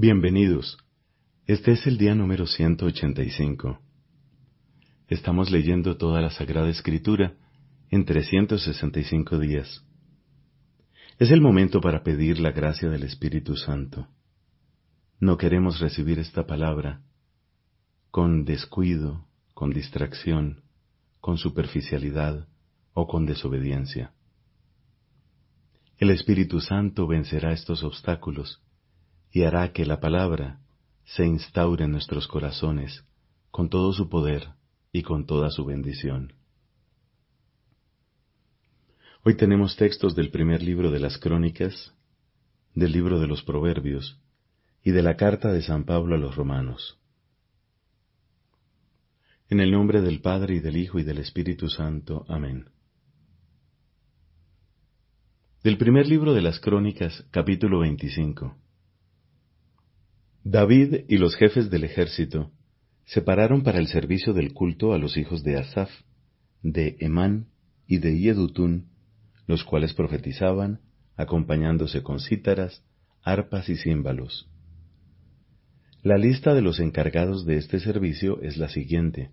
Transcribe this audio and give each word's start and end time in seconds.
Bienvenidos. 0.00 0.78
Este 1.44 1.72
es 1.72 1.84
el 1.88 1.98
día 1.98 2.14
número 2.14 2.46
185. 2.46 3.80
Estamos 5.08 5.50
leyendo 5.50 5.96
toda 5.96 6.20
la 6.20 6.30
Sagrada 6.30 6.68
Escritura 6.68 7.34
en 7.90 8.04
365 8.04 9.40
días. 9.40 9.84
Es 11.18 11.32
el 11.32 11.40
momento 11.40 11.80
para 11.80 12.04
pedir 12.04 12.38
la 12.38 12.52
gracia 12.52 12.88
del 12.88 13.02
Espíritu 13.02 13.56
Santo. 13.56 14.06
No 15.18 15.36
queremos 15.36 15.80
recibir 15.80 16.20
esta 16.20 16.46
palabra 16.46 17.02
con 18.12 18.44
descuido, 18.44 19.26
con 19.52 19.70
distracción, 19.70 20.62
con 21.18 21.38
superficialidad 21.38 22.46
o 22.92 23.08
con 23.08 23.26
desobediencia. 23.26 24.12
El 25.96 26.10
Espíritu 26.10 26.60
Santo 26.60 27.08
vencerá 27.08 27.52
estos 27.52 27.82
obstáculos 27.82 28.62
y 29.30 29.42
hará 29.42 29.72
que 29.72 29.86
la 29.86 30.00
palabra 30.00 30.60
se 31.04 31.26
instaure 31.26 31.84
en 31.84 31.92
nuestros 31.92 32.28
corazones 32.28 33.04
con 33.50 33.68
todo 33.68 33.92
su 33.92 34.08
poder 34.08 34.50
y 34.92 35.02
con 35.02 35.26
toda 35.26 35.50
su 35.50 35.64
bendición. 35.64 36.34
Hoy 39.24 39.36
tenemos 39.36 39.76
textos 39.76 40.14
del 40.14 40.30
primer 40.30 40.62
libro 40.62 40.90
de 40.90 41.00
las 41.00 41.18
Crónicas, 41.18 41.94
del 42.74 42.92
libro 42.92 43.20
de 43.20 43.26
los 43.26 43.42
Proverbios 43.42 44.20
y 44.82 44.92
de 44.92 45.02
la 45.02 45.16
carta 45.16 45.52
de 45.52 45.62
San 45.62 45.84
Pablo 45.84 46.14
a 46.14 46.18
los 46.18 46.36
Romanos. 46.36 46.98
En 49.50 49.60
el 49.60 49.70
nombre 49.70 50.02
del 50.02 50.20
Padre 50.20 50.56
y 50.56 50.60
del 50.60 50.76
Hijo 50.76 50.98
y 50.98 51.04
del 51.04 51.18
Espíritu 51.18 51.68
Santo. 51.68 52.24
Amén. 52.28 52.70
Del 55.64 55.76
primer 55.78 56.06
libro 56.06 56.34
de 56.34 56.42
las 56.42 56.60
Crónicas, 56.60 57.26
capítulo 57.30 57.80
25. 57.80 58.56
David 60.50 61.04
y 61.08 61.18
los 61.18 61.36
jefes 61.36 61.68
del 61.68 61.84
ejército 61.84 62.50
se 63.04 63.20
pararon 63.20 63.62
para 63.62 63.78
el 63.78 63.86
servicio 63.86 64.32
del 64.32 64.54
culto 64.54 64.94
a 64.94 64.98
los 64.98 65.18
hijos 65.18 65.44
de 65.44 65.58
Asaf, 65.58 65.90
de 66.62 66.96
Emán 67.00 67.48
y 67.86 67.98
de 67.98 68.18
Yedutún, 68.18 68.88
los 69.46 69.62
cuales 69.62 69.92
profetizaban, 69.92 70.80
acompañándose 71.16 72.02
con 72.02 72.18
cítaras, 72.18 72.82
arpas 73.22 73.68
y 73.68 73.76
címbalos. 73.76 74.48
La 76.02 76.16
lista 76.16 76.54
de 76.54 76.62
los 76.62 76.80
encargados 76.80 77.44
de 77.44 77.58
este 77.58 77.78
servicio 77.78 78.40
es 78.40 78.56
la 78.56 78.70
siguiente. 78.70 79.30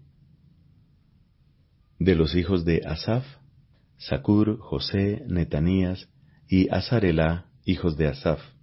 De 1.97 2.15
los 2.15 2.35
hijos 2.35 2.65
de 2.65 2.81
Asaf, 2.85 3.23
Sacur, 3.97 4.59
José, 4.59 5.23
Netanías 5.29 6.09
y 6.49 6.67
Azarelá, 6.73 7.45
hijos 7.63 7.95
de 7.95 8.07
Asaf. 8.07 8.54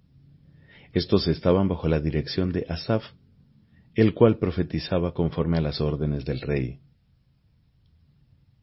Estos 0.93 1.27
estaban 1.27 1.67
bajo 1.67 1.87
la 1.87 1.99
dirección 1.99 2.51
de 2.51 2.65
Asaf, 2.69 3.03
el 3.95 4.13
cual 4.13 4.37
profetizaba 4.37 5.13
conforme 5.13 5.57
a 5.57 5.61
las 5.61 5.81
órdenes 5.81 6.23
del 6.23 6.39
rey. 6.39 6.79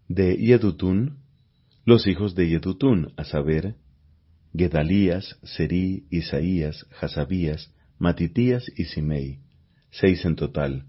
De 0.08 0.36
Yedutún, 0.36 1.18
los 1.84 2.06
hijos 2.06 2.36
de 2.36 2.48
Yedutún, 2.48 3.12
a 3.16 3.24
saber, 3.24 3.74
Gedalías, 4.54 5.38
Serí, 5.42 6.06
Isaías, 6.10 6.86
Hasabías, 7.00 7.72
Matitías 7.98 8.64
y 8.76 8.84
Simei, 8.84 9.40
seis 9.90 10.24
en 10.24 10.36
total. 10.36 10.86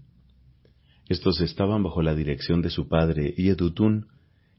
Estos 1.08 1.40
estaban 1.40 1.82
bajo 1.82 2.02
la 2.02 2.14
dirección 2.14 2.62
de 2.62 2.70
su 2.70 2.88
padre 2.88 3.34
Yedutún, 3.36 4.06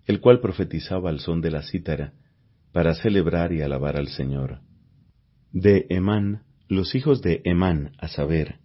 el 0.05 0.19
cual 0.19 0.41
profetizaba 0.41 1.09
al 1.09 1.19
son 1.19 1.39
de 1.39 1.51
la 1.51 1.63
cítara, 1.63 2.13
para 2.73 2.93
celebrar 2.93 3.53
y 3.53 3.61
alabar 3.61 3.97
al 3.97 4.09
Señor. 4.09 4.59
De 5.51 5.85
Emán, 5.89 6.43
los 6.73 6.95
hijos 6.95 7.21
de 7.21 7.41
Emán, 7.45 7.93
a 7.97 8.07
saber, 8.07 8.59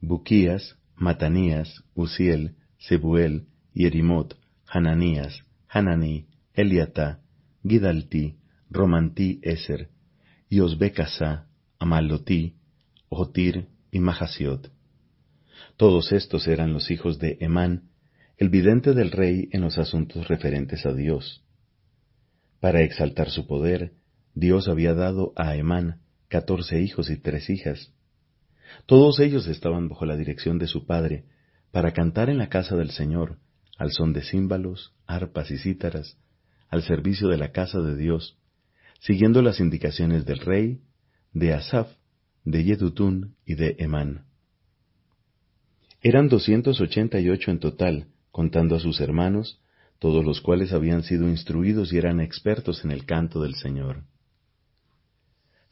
Buquías, 0.00 0.76
Matanías, 0.96 1.82
Uziel, 1.94 2.56
Sebuel, 2.78 3.46
Yerimot, 3.74 4.36
Hananías, 4.66 5.44
Hananí, 5.68 6.26
Eliatá, 6.54 7.20
Gidaltí, 7.66 8.36
Romantí 8.70 9.40
Eser, 9.42 9.90
y 10.48 10.60
Amalotí, 11.78 12.56
Otir 13.08 13.68
y 13.90 14.00
Mahasiot. 14.00 14.70
Todos 15.76 16.12
estos 16.12 16.46
eran 16.46 16.72
los 16.72 16.90
hijos 16.90 17.18
de 17.18 17.38
Emán, 17.40 17.90
el 18.36 18.50
vidente 18.50 18.92
del 18.92 19.10
rey 19.10 19.48
en 19.52 19.62
los 19.62 19.78
asuntos 19.78 20.28
referentes 20.28 20.84
a 20.84 20.92
Dios. 20.92 21.42
Para 22.60 22.82
exaltar 22.82 23.30
su 23.30 23.46
poder, 23.46 23.94
Dios 24.34 24.68
había 24.68 24.94
dado 24.94 25.32
a 25.36 25.56
Emán 25.56 26.01
catorce 26.32 26.80
hijos 26.80 27.10
y 27.10 27.18
tres 27.18 27.50
hijas. 27.50 27.92
Todos 28.86 29.20
ellos 29.20 29.46
estaban 29.48 29.90
bajo 29.90 30.06
la 30.06 30.16
dirección 30.16 30.58
de 30.58 30.66
su 30.66 30.86
padre, 30.86 31.26
para 31.72 31.92
cantar 31.92 32.30
en 32.30 32.38
la 32.38 32.48
casa 32.48 32.74
del 32.74 32.90
Señor, 32.90 33.36
al 33.76 33.92
son 33.92 34.14
de 34.14 34.22
címbalos, 34.22 34.94
arpas 35.06 35.50
y 35.50 35.58
cítaras, 35.58 36.16
al 36.70 36.82
servicio 36.84 37.28
de 37.28 37.36
la 37.36 37.52
casa 37.52 37.80
de 37.80 37.96
Dios, 37.98 38.38
siguiendo 38.98 39.42
las 39.42 39.60
indicaciones 39.60 40.24
del 40.24 40.38
rey, 40.38 40.80
de 41.34 41.52
Asaf, 41.52 41.88
de 42.44 42.64
Yedutún 42.64 43.36
y 43.44 43.54
de 43.56 43.76
Emán. 43.78 44.24
Eran 46.00 46.30
doscientos 46.30 46.80
ochenta 46.80 47.20
y 47.20 47.28
ocho 47.28 47.50
en 47.50 47.58
total, 47.58 48.06
contando 48.30 48.74
a 48.74 48.80
sus 48.80 49.02
hermanos, 49.02 49.60
todos 49.98 50.24
los 50.24 50.40
cuales 50.40 50.72
habían 50.72 51.02
sido 51.02 51.28
instruidos 51.28 51.92
y 51.92 51.98
eran 51.98 52.20
expertos 52.20 52.86
en 52.86 52.90
el 52.90 53.04
canto 53.04 53.42
del 53.42 53.54
Señor. 53.54 54.04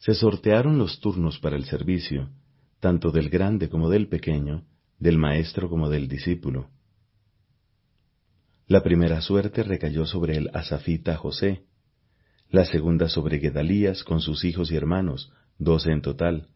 Se 0.01 0.15
sortearon 0.15 0.79
los 0.79 0.99
turnos 0.99 1.37
para 1.37 1.55
el 1.55 1.65
servicio, 1.65 2.31
tanto 2.79 3.11
del 3.11 3.29
grande 3.29 3.69
como 3.69 3.87
del 3.87 4.07
pequeño, 4.07 4.65
del 4.97 5.19
maestro 5.19 5.69
como 5.69 5.89
del 5.89 6.07
discípulo. 6.07 6.71
La 8.65 8.81
primera 8.81 9.21
suerte 9.21 9.61
recayó 9.61 10.07
sobre 10.07 10.37
el 10.37 10.49
asafita 10.55 11.17
José, 11.17 11.65
la 12.49 12.65
segunda 12.65 13.09
sobre 13.09 13.37
Gedalías 13.37 14.03
con 14.03 14.21
sus 14.21 14.43
hijos 14.43 14.71
y 14.71 14.75
hermanos, 14.75 15.31
doce 15.59 15.91
en 15.91 16.01
total, 16.01 16.47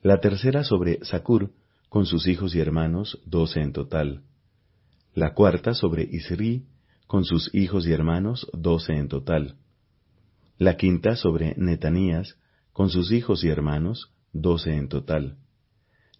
la 0.00 0.20
tercera 0.20 0.64
sobre 0.64 1.04
Sacur 1.04 1.52
con 1.90 2.06
sus 2.06 2.26
hijos 2.26 2.54
y 2.54 2.60
hermanos, 2.60 3.20
doce 3.26 3.60
en 3.60 3.74
total, 3.74 4.22
la 5.12 5.34
cuarta 5.34 5.74
sobre 5.74 6.04
Isri 6.04 6.64
con 7.06 7.26
sus 7.26 7.54
hijos 7.54 7.86
y 7.86 7.92
hermanos, 7.92 8.50
doce 8.54 8.94
en 8.94 9.08
total. 9.08 9.56
La 10.56 10.78
quinta 10.78 11.14
sobre 11.14 11.54
Netanías, 11.58 12.38
con 12.74 12.90
sus 12.90 13.12
hijos 13.12 13.44
y 13.44 13.48
hermanos, 13.48 14.10
doce 14.32 14.76
en 14.76 14.88
total. 14.88 15.36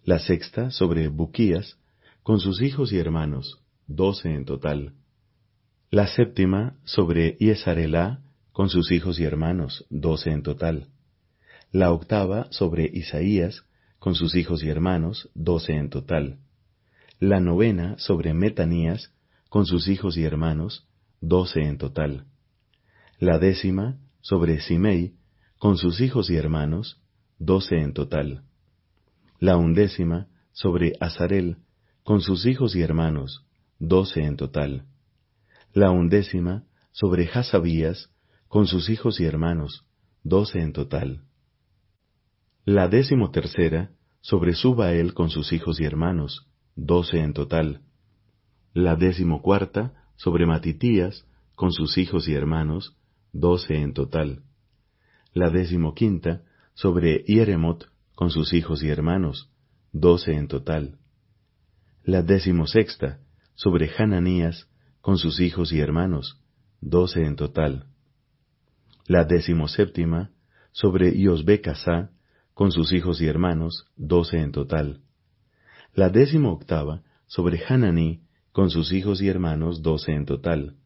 La 0.05 0.19
sexta 0.19 0.71
sobre 0.71 1.09
Buquías, 1.09 1.77
con 2.23 2.39
sus 2.39 2.61
hijos 2.61 2.93
y 2.93 2.97
hermanos, 2.97 3.59
doce 3.87 4.33
en 4.33 4.45
total. 4.45 4.93
La 5.91 6.07
séptima 6.07 6.77
sobre 6.85 7.35
Iesarelá, 7.41 8.21
con 8.53 8.69
sus 8.69 8.89
hijos 8.91 9.19
y 9.19 9.25
hermanos, 9.25 9.85
doce 9.89 10.31
en 10.31 10.43
total. 10.43 10.87
La 11.73 11.91
octava 11.91 12.47
sobre 12.51 12.85
Isaías, 12.85 13.63
con 13.99 14.15
sus 14.15 14.33
hijos 14.33 14.63
y 14.63 14.69
hermanos, 14.69 15.29
doce 15.35 15.73
en 15.73 15.89
total. 15.89 16.37
La 17.19 17.41
novena 17.41 17.97
sobre 17.97 18.33
Metanías, 18.33 19.11
con 19.49 19.65
sus 19.65 19.89
hijos 19.89 20.15
y 20.15 20.23
hermanos, 20.23 20.87
doce 21.19 21.63
en 21.63 21.77
total. 21.77 22.27
La 23.19 23.39
décima, 23.39 23.99
sobre 24.21 24.61
Simei, 24.61 25.15
con 25.57 25.77
sus 25.77 26.01
hijos 26.01 26.29
y 26.29 26.35
hermanos, 26.35 27.01
doce 27.39 27.77
en 27.77 27.93
total. 27.93 28.43
La 29.39 29.57
undécima, 29.57 30.27
sobre 30.51 30.93
Azarel, 30.99 31.57
con 32.03 32.21
sus 32.21 32.45
hijos 32.45 32.75
y 32.75 32.81
hermanos, 32.81 33.45
doce 33.79 34.23
en 34.23 34.37
total. 34.37 34.85
La 35.73 35.91
undécima, 35.91 36.65
sobre 36.91 37.29
Hasabías, 37.33 38.09
con 38.47 38.67
sus 38.67 38.89
hijos 38.89 39.19
y 39.19 39.25
hermanos, 39.25 39.85
doce 40.23 40.59
en 40.59 40.71
total. 40.71 41.23
La 42.63 42.87
décimo 42.87 43.31
tercera, 43.31 43.91
sobre 44.21 44.53
Subael 44.53 45.13
con 45.13 45.29
sus 45.29 45.51
hijos 45.51 45.79
y 45.79 45.83
hermanos, 45.83 46.47
doce 46.75 47.19
en 47.19 47.33
total 47.33 47.81
la 48.75 48.97
cuarta 49.41 49.93
sobre 50.17 50.45
Matitías, 50.45 51.25
con 51.55 51.71
sus 51.71 51.97
hijos 51.97 52.27
y 52.27 52.33
hermanos, 52.33 52.97
doce 53.31 53.75
en 53.75 53.93
total. 53.93 54.43
La 55.35 55.49
quinta 55.95 56.43
sobre 56.75 57.25
Hieremot, 57.27 57.89
con 58.15 58.29
sus 58.31 58.53
hijos 58.53 58.81
y 58.83 58.87
hermanos, 58.87 59.51
doce 59.91 60.31
en 60.31 60.47
total. 60.47 60.97
La 62.05 62.21
sexta 62.67 63.19
sobre 63.53 63.91
Hananías, 63.97 64.69
con 65.01 65.17
sus 65.17 65.41
hijos 65.41 65.73
y 65.73 65.81
hermanos, 65.81 66.41
doce 66.79 67.25
en 67.25 67.35
total. 67.35 67.87
La 69.07 69.25
séptima 69.73 70.31
sobre 70.71 71.13
Iosbecasá, 71.13 72.11
con 72.53 72.71
sus 72.71 72.93
hijos 72.93 73.19
y 73.19 73.27
hermanos, 73.27 73.87
doce 73.97 74.37
en 74.37 74.53
total. 74.53 75.01
La 75.93 76.07
octava 76.53 77.03
sobre 77.27 77.61
Hananí, 77.67 78.21
con 78.53 78.69
sus 78.69 78.93
hijos 78.93 79.21
y 79.21 79.27
hermanos 79.27 79.81
doce 79.81 80.13
en 80.13 80.25
total. 80.25 80.77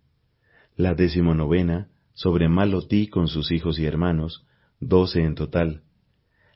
La 0.75 0.95
decimonovena, 0.95 1.89
sobre 2.19 2.49
Malotí 2.49 3.07
con 3.07 3.29
sus 3.29 3.49
hijos 3.49 3.79
y 3.79 3.85
hermanos, 3.85 4.45
doce 4.81 5.21
en 5.21 5.35
total. 5.35 5.83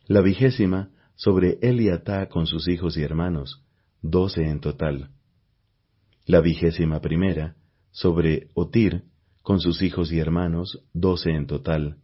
La 0.07 0.19
vigésima, 0.19 0.89
sobre 1.15 1.57
Eliatá 1.62 2.27
con 2.27 2.48
sus 2.48 2.68
hijos 2.68 2.98
y 2.98 3.01
hermanos, 3.01 3.63
doce 4.01 4.44
en 4.44 4.60
total. 4.60 5.12
La 6.25 6.42
vigésima 6.42 7.00
primera, 7.00 7.56
sobre 7.92 8.50
Otir, 8.56 9.06
con 9.42 9.62
sus 9.62 9.81
hijos 9.81 10.12
y 10.12 10.19
hermanos, 10.19 10.83
doce 10.92 11.30
en 11.30 11.48
total. 11.48 11.95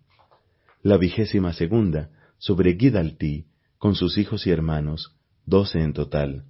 La 0.82 0.96
vigésima 0.96 1.52
segunda, 1.52 2.12
sobre 2.38 2.78
Gidalti, 2.78 3.48
con 3.78 3.96
sus 3.96 4.18
hijos 4.18 4.48
y 4.48 4.52
hermanos, 4.52 5.18
doce 5.46 5.82
en 5.82 5.92
total. 5.92 6.46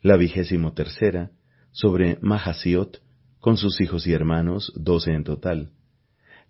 La 0.00 0.16
vigésimo 0.16 0.72
tercera, 0.72 1.30
sobre 1.70 2.18
Mahasiot, 2.22 3.00
con 3.38 3.56
sus 3.56 3.80
hijos 3.80 4.08
y 4.08 4.12
hermanos, 4.12 4.72
doce 4.74 5.12
en 5.12 5.22
total. 5.22 5.70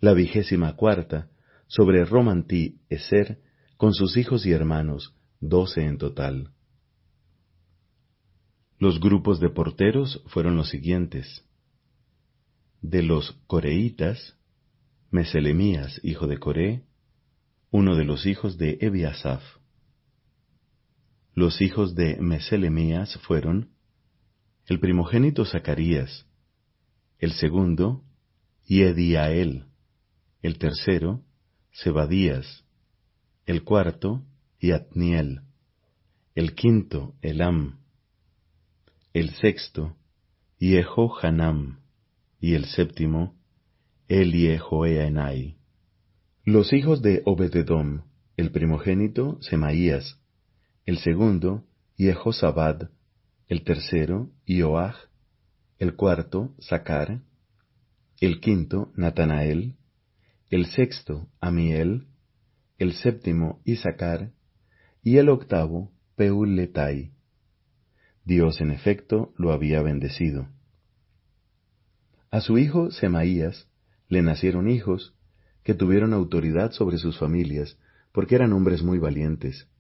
La 0.03 0.15
vigésima 0.15 0.75
cuarta, 0.75 1.31
sobre 1.69 2.05
Romanti 2.05 2.81
Eser, 2.89 3.41
con 3.77 3.95
sus 3.95 4.17
hijos 4.17 4.45
y 4.45 4.51
hermanos, 4.51 5.15
doce 5.39 5.85
en 5.87 5.97
total. 5.97 6.51
Los 8.81 8.99
grupos 8.99 9.39
de 9.39 9.49
porteros 9.49 10.21
fueron 10.27 10.57
los 10.57 10.71
siguientes. 10.71 11.45
De 12.81 13.05
los 13.05 13.31
coreitas, 13.47 14.37
Meselemías, 15.13 16.01
hijo 16.03 16.27
de 16.27 16.39
Coré, 16.39 16.83
uno 17.71 17.95
de 17.95 18.05
los 18.05 18.27
hijos 18.27 18.59
de 18.59 18.79
Ebiasaf. 18.81 19.45
Los 21.33 21.61
hijos 21.61 21.95
de 21.95 22.17
Meselemías 22.17 23.21
fueron 23.21 23.71
el 24.67 24.81
primogénito 24.81 25.45
Zacarías, 25.45 26.27
el 27.21 27.31
segundo, 27.35 28.03
Yediael, 28.65 29.67
el 30.43 30.59
tercero, 30.59 31.23
Zebadías, 31.73 32.65
el 33.47 33.63
cuarto, 33.63 34.23
Yatniel, 34.61 35.43
el 36.35 36.55
quinto, 36.55 37.15
Elam, 37.23 37.79
el 39.13 39.31
sexto, 39.31 39.97
Yehohanam, 40.59 41.81
y 42.41 42.55
el 42.55 42.65
séptimo, 42.65 43.37
Eliehoenai. 44.09 45.57
Los 46.45 46.73
hijos 46.73 47.03
de 47.03 47.23
Obededom, 47.25 48.03
el 48.37 48.51
primogénito, 48.51 49.39
Semaías, 49.43 50.19
el 50.85 50.99
segundo, 50.99 51.65
Yehosabad, 51.97 52.91
el 53.47 53.63
tercero, 53.63 54.31
Ioach, 54.45 54.97
el 55.79 55.95
cuarto, 55.95 56.53
Sacar, 56.59 57.23
el 58.21 58.41
quinto, 58.41 58.93
Natanael, 58.97 59.77
el 60.53 60.67
sexto, 60.67 61.31
Amiel, 61.41 62.09
el 62.77 62.93
séptimo, 62.93 63.63
Isaacar, 63.65 64.33
y 65.03 65.17
el 65.17 65.31
octavo, 65.31 65.91
Peuletai. 66.15 67.13
Dios, 68.27 68.61
en 68.61 68.71
efecto, 68.71 69.33
lo 69.39 69.53
había 69.53 69.81
bendecido. 69.81 70.49
A 72.31 72.43
su 72.43 72.59
hijo 72.59 72.91
Semaías 72.91 73.67
le 74.11 74.21
nacieron 74.21 74.69
hijos 74.69 75.15
que 75.63 75.73
tuvieron 75.73 76.13
autoridad 76.13 76.73
sobre 76.73 76.99
sus 76.99 77.19
familias, 77.19 77.79
porque 78.13 78.35
eran 78.35 78.53
hombres 78.53 78.83
muy 78.83 78.99
valientes. 78.99 79.71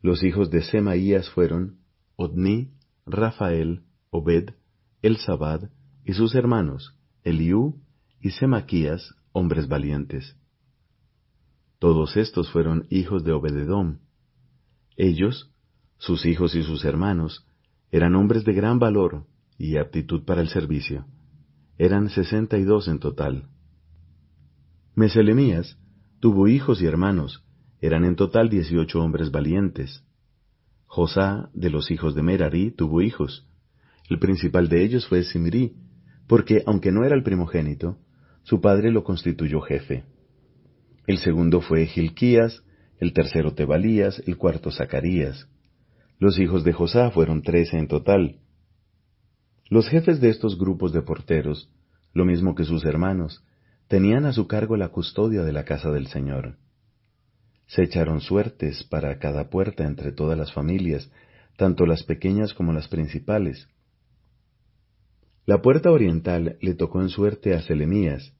Los 0.00 0.24
hijos 0.24 0.50
de 0.50 0.62
Semaías 0.62 1.28
fueron 1.28 1.80
Odni, 2.16 2.72
Rafael, 3.04 3.82
Obed, 4.08 4.54
Elsabad 5.02 5.68
y 6.06 6.14
sus 6.14 6.34
hermanos, 6.34 6.98
Eliú 7.22 7.82
y 8.18 8.30
Semaquías, 8.30 9.14
hombres 9.34 9.66
valientes. 9.66 10.36
Todos 11.80 12.16
estos 12.16 12.50
fueron 12.52 12.86
hijos 12.88 13.24
de 13.24 13.32
Obededom. 13.32 13.98
Ellos, 14.96 15.50
sus 15.98 16.24
hijos 16.24 16.54
y 16.54 16.62
sus 16.62 16.84
hermanos, 16.84 17.44
eran 17.90 18.14
hombres 18.14 18.44
de 18.44 18.54
gran 18.54 18.78
valor 18.78 19.26
y 19.58 19.76
aptitud 19.76 20.24
para 20.24 20.40
el 20.40 20.48
servicio. 20.48 21.06
Eran 21.78 22.10
sesenta 22.10 22.58
y 22.58 22.62
dos 22.62 22.86
en 22.86 23.00
total. 23.00 23.48
Meselemías 24.94 25.78
tuvo 26.20 26.46
hijos 26.46 26.80
y 26.80 26.86
hermanos, 26.86 27.44
eran 27.80 28.04
en 28.04 28.14
total 28.14 28.48
dieciocho 28.48 29.02
hombres 29.02 29.32
valientes. 29.32 30.04
Josá, 30.86 31.50
de 31.54 31.70
los 31.70 31.90
hijos 31.90 32.14
de 32.14 32.22
Merari, 32.22 32.70
tuvo 32.70 33.02
hijos. 33.02 33.48
El 34.08 34.20
principal 34.20 34.68
de 34.68 34.84
ellos 34.84 35.08
fue 35.08 35.24
Simri, 35.24 35.74
porque 36.28 36.62
aunque 36.66 36.92
no 36.92 37.04
era 37.04 37.16
el 37.16 37.24
primogénito, 37.24 37.98
su 38.44 38.60
padre 38.60 38.90
lo 38.90 39.04
constituyó 39.04 39.60
jefe. 39.60 40.04
El 41.06 41.18
segundo 41.18 41.60
fue 41.60 41.86
Gilquías, 41.86 42.62
el 42.98 43.12
tercero 43.12 43.54
Tebalías, 43.54 44.22
el 44.26 44.36
cuarto 44.36 44.70
Zacarías. 44.70 45.48
Los 46.18 46.38
hijos 46.38 46.62
de 46.64 46.72
Josá 46.72 47.10
fueron 47.10 47.42
trece 47.42 47.76
en 47.78 47.88
total. 47.88 48.38
Los 49.68 49.88
jefes 49.88 50.20
de 50.20 50.28
estos 50.28 50.58
grupos 50.58 50.92
de 50.92 51.02
porteros, 51.02 51.70
lo 52.12 52.24
mismo 52.24 52.54
que 52.54 52.64
sus 52.64 52.84
hermanos, 52.84 53.44
tenían 53.88 54.24
a 54.24 54.32
su 54.32 54.46
cargo 54.46 54.76
la 54.76 54.88
custodia 54.88 55.42
de 55.42 55.52
la 55.52 55.64
casa 55.64 55.90
del 55.90 56.06
Señor. 56.06 56.56
Se 57.66 57.82
echaron 57.82 58.20
suertes 58.20 58.84
para 58.84 59.18
cada 59.18 59.48
puerta 59.48 59.84
entre 59.84 60.12
todas 60.12 60.38
las 60.38 60.52
familias, 60.52 61.10
tanto 61.56 61.86
las 61.86 62.04
pequeñas 62.04 62.52
como 62.52 62.72
las 62.72 62.88
principales. 62.88 63.68
La 65.46 65.60
puerta 65.60 65.90
oriental 65.90 66.56
le 66.60 66.74
tocó 66.74 67.02
en 67.02 67.10
suerte 67.10 67.54
a 67.54 67.60
Selemías, 67.60 68.32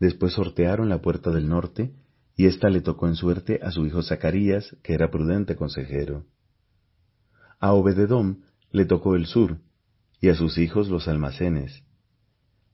después 0.00 0.32
sortearon 0.32 0.88
la 0.88 1.00
puerta 1.00 1.30
del 1.30 1.48
norte, 1.48 1.92
y 2.36 2.46
ésta 2.46 2.68
le 2.68 2.80
tocó 2.80 3.06
en 3.06 3.14
suerte 3.14 3.60
a 3.62 3.70
su 3.70 3.86
hijo 3.86 4.02
Zacarías, 4.02 4.76
que 4.82 4.94
era 4.94 5.10
prudente 5.10 5.54
consejero. 5.54 6.24
A 7.60 7.72
Obededom 7.72 8.42
le 8.72 8.84
tocó 8.84 9.14
el 9.14 9.26
sur, 9.26 9.58
y 10.20 10.28
a 10.28 10.34
sus 10.34 10.58
hijos 10.58 10.88
los 10.88 11.06
almacenes. 11.06 11.84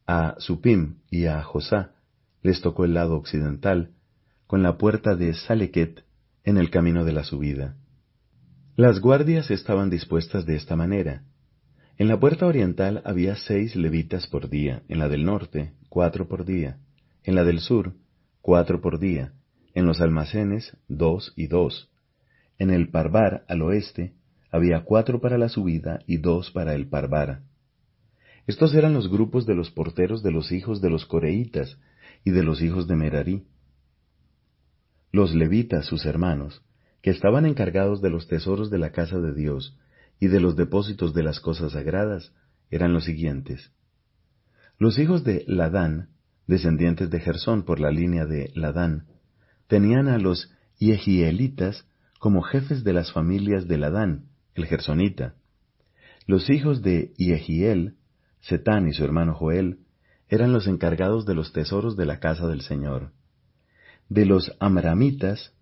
A 0.06 0.36
Supim 0.38 1.00
y 1.10 1.26
a 1.26 1.42
Josá 1.42 1.92
les 2.42 2.62
tocó 2.62 2.86
el 2.86 2.94
lado 2.94 3.16
occidental, 3.16 3.90
con 4.46 4.62
la 4.62 4.78
puerta 4.78 5.14
de 5.14 5.34
Salequet 5.34 6.04
en 6.44 6.56
el 6.56 6.70
camino 6.70 7.04
de 7.04 7.12
la 7.12 7.24
subida. 7.24 7.76
Las 8.76 9.00
guardias 9.00 9.50
estaban 9.50 9.90
dispuestas 9.90 10.46
de 10.46 10.56
esta 10.56 10.74
manera. 10.74 11.24
En 12.00 12.08
la 12.08 12.19
puerta 12.19 12.47
oriental 12.47 13.02
había 13.05 13.37
seis 13.37 13.76
levitas 13.76 14.26
por 14.26 14.49
día, 14.49 14.82
en 14.88 14.99
la 14.99 15.11
del 15.11 15.26
norte, 15.26 15.75
cuatro 15.91 16.29
por 16.29 16.47
día, 16.47 16.79
en 17.25 17.35
la 17.35 17.44
del 17.44 17.61
sur, 17.61 17.93
cuatro 18.41 18.81
por 18.81 18.99
día, 18.99 19.35
en 19.75 19.85
los 19.85 20.00
almacenes, 20.00 20.79
dos 20.88 21.35
y 21.37 21.47
dos. 21.47 21.91
En 22.58 22.70
el 22.70 22.88
parvar 22.88 23.44
al 23.49 23.61
oeste 23.61 24.14
había 24.51 24.81
cuatro 24.84 25.20
para 25.20 25.36
la 25.36 25.51
subida 25.51 25.98
y 26.06 26.17
dos 26.17 26.51
para 26.51 26.74
el 26.74 26.89
parvar. 26.89 27.43
Estos 28.46 28.74
eran 28.74 28.94
los 28.94 29.10
grupos 29.10 29.44
de 29.44 29.55
los 29.55 29.70
porteros 29.70 30.22
de 30.22 30.31
los 30.31 30.53
hijos 30.53 30.81
de 30.81 30.89
los 30.89 31.05
coreitas 31.05 31.77
y 32.24 32.31
de 32.31 32.43
los 32.43 32.63
hijos 32.63 32.89
de 32.89 32.96
Merari. 32.96 33.44
Los 35.13 35.34
levitas, 35.34 35.84
sus 35.84 36.06
hermanos, 36.06 36.63
que 37.03 37.10
estaban 37.10 37.44
encargados 37.44 38.01
de 38.01 38.08
los 38.08 38.27
tesoros 38.27 38.70
de 38.70 38.79
la 38.79 38.91
casa 38.91 39.19
de 39.20 39.34
Dios 39.34 39.77
y 40.20 40.29
de 40.29 40.39
los 40.39 40.55
depósitos 40.55 41.15
de 41.15 41.22
las 41.24 41.41
cosas 41.41 41.72
sagradas, 41.72 42.32
eran 42.70 42.93
los 42.93 43.05
siguientes. 43.05 43.72
Los 44.79 44.98
hijos 44.98 45.24
de 45.24 45.44
Ladán, 45.48 46.10
descendientes 46.46 47.10
de 47.10 47.19
Gersón 47.20 47.65
por 47.65 47.81
la 47.81 47.91
línea 47.91 48.27
de 48.27 48.53
Ladán, 48.55 49.06
tenían 49.67 50.08
a 50.08 50.19
los 50.19 50.53
Yehielitas 50.79 51.86
como 52.19 52.43
jefes 52.43 52.84
de 52.84 52.93
las 52.93 53.12
familias 53.12 53.67
de 53.67 53.79
Ladán, 53.79 54.27
el 54.55 54.67
gersonita. 54.67 55.34
Los 56.27 56.50
hijos 56.50 56.82
de 56.82 57.12
Yehiel, 57.17 57.96
Setán 58.41 58.86
y 58.86 58.93
su 58.93 59.03
hermano 59.05 59.34
Joel, 59.34 59.81
eran 60.29 60.53
los 60.53 60.67
encargados 60.67 61.27
de 61.27 61.34
los 61.34 61.53
tesoros 61.53 61.96
de 61.96 62.06
la 62.06 62.20
casa 62.20 62.46
del 62.46 62.60
Señor 62.60 63.12
de 64.10 64.27
los 64.27 64.55
amramitas, 64.58 65.55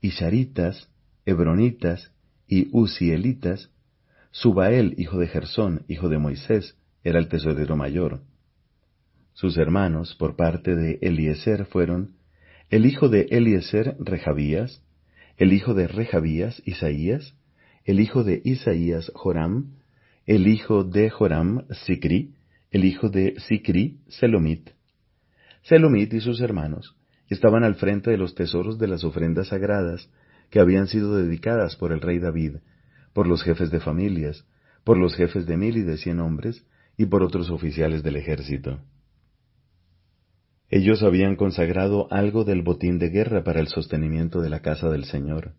isharitas, 0.00 0.88
hebronitas 1.24 2.12
y 2.46 2.68
uzielitas, 2.70 3.70
Subael, 4.34 4.96
hijo 4.98 5.16
de 5.16 5.28
Gersón, 5.28 5.84
hijo 5.86 6.08
de 6.08 6.18
Moisés, 6.18 6.76
era 7.04 7.20
el 7.20 7.28
tesorero 7.28 7.76
mayor. 7.76 8.22
Sus 9.32 9.56
hermanos, 9.56 10.16
por 10.16 10.34
parte 10.34 10.74
de 10.74 10.98
Eliezer, 11.02 11.66
fueron 11.66 12.16
el 12.68 12.84
hijo 12.84 13.08
de 13.08 13.28
Eliezer, 13.30 13.94
Rejabías, 14.00 14.82
el 15.36 15.52
hijo 15.52 15.72
de 15.72 15.86
Rejabías, 15.86 16.60
Isaías, 16.64 17.36
el 17.84 18.00
hijo 18.00 18.24
de 18.24 18.42
Isaías, 18.44 19.12
Joram, 19.14 19.76
el 20.26 20.48
hijo 20.48 20.82
de 20.82 21.10
Joram, 21.10 21.68
Sicri, 21.86 22.34
el 22.72 22.84
hijo 22.84 23.10
de 23.10 23.36
Sicri, 23.38 24.00
Selomit. 24.08 24.70
Selomit 25.62 26.12
y 26.12 26.20
sus 26.20 26.40
hermanos 26.40 26.96
estaban 27.28 27.62
al 27.62 27.76
frente 27.76 28.10
de 28.10 28.18
los 28.18 28.34
tesoros 28.34 28.80
de 28.80 28.88
las 28.88 29.04
ofrendas 29.04 29.48
sagradas 29.48 30.10
que 30.50 30.58
habían 30.58 30.88
sido 30.88 31.14
dedicadas 31.14 31.76
por 31.76 31.92
el 31.92 32.00
rey 32.00 32.18
David, 32.18 32.56
por 33.14 33.26
los 33.26 33.42
jefes 33.42 33.70
de 33.70 33.80
familias, 33.80 34.44
por 34.84 34.98
los 34.98 35.14
jefes 35.14 35.46
de 35.46 35.56
mil 35.56 35.78
y 35.78 35.82
de 35.82 35.96
cien 35.96 36.20
hombres, 36.20 36.66
y 36.98 37.06
por 37.06 37.22
otros 37.22 37.50
oficiales 37.50 38.02
del 38.02 38.16
ejército. 38.16 38.80
Ellos 40.68 41.02
habían 41.02 41.36
consagrado 41.36 42.08
algo 42.10 42.44
del 42.44 42.62
botín 42.62 42.98
de 42.98 43.08
guerra 43.08 43.44
para 43.44 43.60
el 43.60 43.68
sostenimiento 43.68 44.40
de 44.40 44.50
la 44.50 44.60
casa 44.60 44.90
del 44.90 45.04
Señor. 45.04 45.54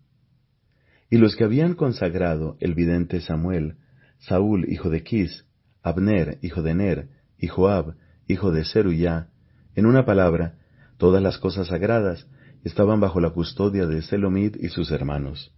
y 1.09 1.17
los 1.17 1.35
que 1.35 1.43
habían 1.43 1.75
consagrado 1.75 2.57
el 2.59 2.73
vidente 2.73 3.21
Samuel, 3.21 3.75
Saúl 4.17 4.65
hijo 4.67 4.89
de 4.89 5.03
Quis, 5.03 5.45
Abner 5.83 6.39
hijo 6.41 6.63
de 6.63 6.73
Ner, 6.73 7.09
y 7.37 7.47
Joab 7.47 7.95
hijo 8.27 8.51
de 8.51 8.65
Zeruyá, 8.65 9.29
en 9.75 9.85
una 9.85 10.03
palabra, 10.03 10.57
todas 10.97 11.21
las 11.21 11.37
cosas 11.37 11.67
sagradas 11.67 12.27
estaban 12.63 12.99
bajo 12.99 13.19
la 13.19 13.29
custodia 13.29 13.85
de 13.85 14.01
Selomid 14.01 14.55
y 14.59 14.69
sus 14.69 14.89
hermanos. 14.91 15.54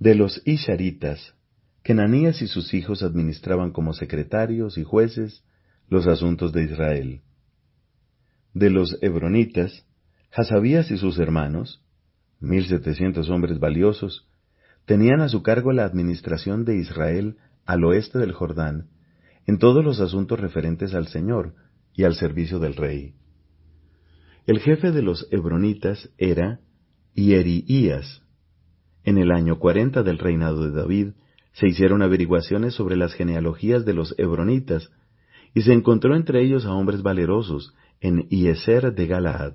De 0.00 0.14
los 0.14 0.40
Isharitas, 0.46 1.34
Kenanías 1.82 2.40
y 2.40 2.46
sus 2.46 2.72
hijos 2.72 3.02
administraban 3.02 3.70
como 3.70 3.92
secretarios 3.92 4.78
y 4.78 4.82
jueces 4.82 5.44
los 5.88 6.06
asuntos 6.06 6.54
de 6.54 6.64
Israel. 6.64 7.20
De 8.54 8.70
los 8.70 8.96
Hebronitas, 9.02 9.84
Hasabías 10.32 10.90
y 10.90 10.96
sus 10.96 11.18
hermanos, 11.18 11.84
mil 12.40 12.66
setecientos 12.66 13.28
hombres 13.28 13.58
valiosos, 13.58 14.26
tenían 14.86 15.20
a 15.20 15.28
su 15.28 15.42
cargo 15.42 15.70
la 15.70 15.84
administración 15.84 16.64
de 16.64 16.78
Israel 16.78 17.36
al 17.66 17.84
oeste 17.84 18.18
del 18.18 18.32
Jordán, 18.32 18.88
en 19.46 19.58
todos 19.58 19.84
los 19.84 20.00
asuntos 20.00 20.40
referentes 20.40 20.94
al 20.94 21.08
Señor 21.08 21.54
y 21.92 22.04
al 22.04 22.14
servicio 22.14 22.58
del 22.58 22.74
rey. 22.74 23.16
El 24.46 24.60
jefe 24.60 24.92
de 24.92 25.02
los 25.02 25.28
Hebronitas 25.30 26.08
era 26.16 26.60
Ieriías. 27.14 28.22
En 29.04 29.18
el 29.18 29.30
año 29.30 29.58
cuarenta 29.58 30.02
del 30.02 30.18
reinado 30.18 30.62
de 30.62 30.72
David, 30.72 31.08
se 31.52 31.68
hicieron 31.68 32.02
averiguaciones 32.02 32.74
sobre 32.74 32.96
las 32.96 33.14
genealogías 33.14 33.84
de 33.84 33.94
los 33.94 34.14
Hebronitas, 34.18 34.90
y 35.54 35.62
se 35.62 35.72
encontró 35.72 36.14
entre 36.14 36.42
ellos 36.42 36.64
a 36.64 36.72
hombres 36.72 37.02
valerosos 37.02 37.74
en 38.00 38.28
Ieser 38.28 38.94
de 38.94 39.06
Galaad. 39.06 39.54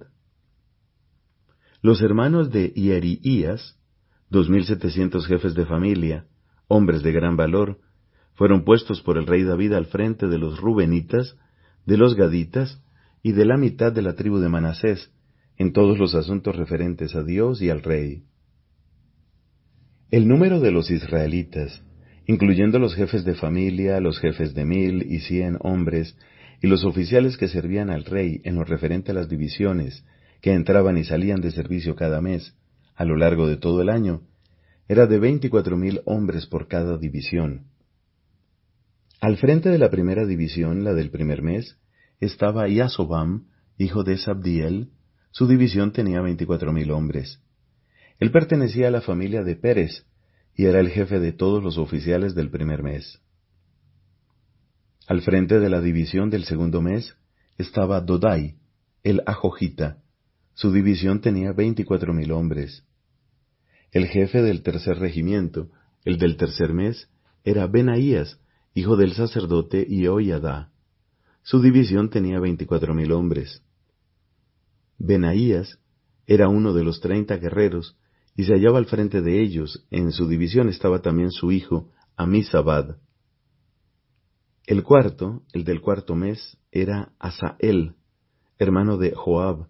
Los 1.81 2.01
hermanos 2.01 2.51
de 2.51 2.73
Ieriías, 2.75 3.79
dos 4.29 4.49
mil 4.49 4.65
setecientos 4.65 5.27
jefes 5.27 5.53
de 5.53 5.65
familia, 5.65 6.25
hombres 6.67 7.03
de 7.03 7.11
gran 7.11 7.37
valor, 7.37 7.79
fueron 8.33 8.65
puestos 8.65 9.01
por 9.01 9.17
el 9.17 9.27
rey 9.27 9.43
David 9.43 9.73
al 9.73 9.85
frente 9.85 10.27
de 10.27 10.37
los 10.37 10.59
Rubenitas, 10.59 11.37
de 11.85 11.97
los 11.97 12.15
Gaditas 12.15 12.81
y 13.23 13.31
de 13.31 13.45
la 13.45 13.57
mitad 13.57 13.93
de 13.93 14.01
la 14.01 14.15
tribu 14.15 14.39
de 14.39 14.49
Manasés, 14.49 15.11
en 15.57 15.71
todos 15.71 15.97
los 15.97 16.15
asuntos 16.15 16.55
referentes 16.55 17.15
a 17.15 17.23
Dios 17.23 17.61
y 17.61 17.69
al 17.69 17.81
rey. 17.81 18.23
El 20.15 20.29
número 20.29 20.61
de 20.61 20.71
los 20.71 20.91
israelitas, 20.91 21.83
incluyendo 22.25 22.79
los 22.79 22.95
jefes 22.95 23.25
de 23.25 23.35
familia, 23.35 23.99
los 23.99 24.17
jefes 24.17 24.53
de 24.53 24.63
mil 24.63 25.05
y 25.11 25.19
cien 25.19 25.57
hombres, 25.59 26.15
y 26.61 26.67
los 26.67 26.85
oficiales 26.85 27.35
que 27.35 27.49
servían 27.49 27.89
al 27.89 28.05
rey 28.05 28.39
en 28.45 28.55
lo 28.55 28.63
referente 28.63 29.11
a 29.11 29.13
las 29.13 29.27
divisiones, 29.27 30.05
que 30.39 30.53
entraban 30.53 30.97
y 30.97 31.03
salían 31.03 31.41
de 31.41 31.51
servicio 31.51 31.97
cada 31.97 32.21
mes, 32.21 32.55
a 32.95 33.03
lo 33.03 33.17
largo 33.17 33.45
de 33.45 33.57
todo 33.57 33.81
el 33.81 33.89
año, 33.89 34.21
era 34.87 35.05
de 35.05 35.19
veinticuatro 35.19 35.75
mil 35.75 35.99
hombres 36.05 36.45
por 36.45 36.69
cada 36.69 36.97
división. 36.97 37.65
Al 39.19 39.35
frente 39.35 39.67
de 39.67 39.79
la 39.79 39.89
primera 39.89 40.25
división, 40.25 40.85
la 40.85 40.93
del 40.93 41.09
primer 41.09 41.41
mes, 41.41 41.77
estaba 42.21 42.69
Yasobam, 42.69 43.47
hijo 43.77 44.05
de 44.05 44.17
Sabdiel, 44.17 44.91
su 45.31 45.45
división 45.45 45.91
tenía 45.91 46.21
veinticuatro 46.21 46.71
mil 46.71 46.91
hombres. 46.91 47.41
Él 48.19 48.31
pertenecía 48.31 48.87
a 48.87 48.91
la 48.91 49.01
familia 49.01 49.43
de 49.43 49.55
Pérez 49.55 50.05
y 50.55 50.65
era 50.65 50.79
el 50.79 50.89
jefe 50.89 51.19
de 51.19 51.33
todos 51.33 51.61
los 51.61 51.77
oficiales 51.77 52.33
del 52.33 52.49
primer 52.49 52.81
mes. 52.81 53.21
Al 55.07 55.21
frente 55.21 55.59
de 55.59 55.69
la 55.69 55.81
división 55.81 56.29
del 56.29 56.45
segundo 56.45 56.81
mes 56.81 57.15
estaba 57.57 58.01
Dodai, 58.01 58.55
el 59.03 59.21
Ajojita. 59.25 60.01
Su 60.53 60.71
división 60.71 61.21
tenía 61.21 61.51
veinticuatro 61.51 62.13
mil 62.13 62.31
hombres. 62.31 62.85
El 63.91 64.07
jefe 64.07 64.41
del 64.41 64.63
tercer 64.63 64.97
regimiento, 64.97 65.69
el 66.05 66.17
del 66.17 66.37
tercer 66.37 66.73
mes, 66.73 67.09
era 67.43 67.67
Benaías, 67.67 68.39
hijo 68.73 68.95
del 68.97 69.13
sacerdote 69.13 69.85
Ioyadá. 69.87 70.71
Su 71.43 71.61
división 71.61 72.09
tenía 72.09 72.39
veinticuatro 72.39 72.95
mil 72.95 73.11
hombres. 73.11 73.61
Benaías 74.97 75.79
era 76.25 76.47
uno 76.47 76.73
de 76.73 76.83
los 76.83 77.01
treinta 77.01 77.37
guerreros 77.37 77.97
y 78.35 78.43
se 78.43 78.53
hallaba 78.53 78.77
al 78.77 78.85
frente 78.85 79.21
de 79.21 79.41
ellos. 79.41 79.85
En 79.91 80.11
su 80.11 80.27
división 80.27 80.69
estaba 80.69 81.01
también 81.01 81.31
su 81.31 81.51
hijo, 81.51 81.91
Amisabad. 82.17 82.97
El 84.65 84.83
cuarto, 84.83 85.43
el 85.53 85.63
del 85.63 85.81
cuarto 85.81 86.15
mes, 86.15 86.57
era 86.71 87.13
Asael, 87.19 87.95
hermano 88.57 88.97
de 88.97 89.13
Joab, 89.13 89.67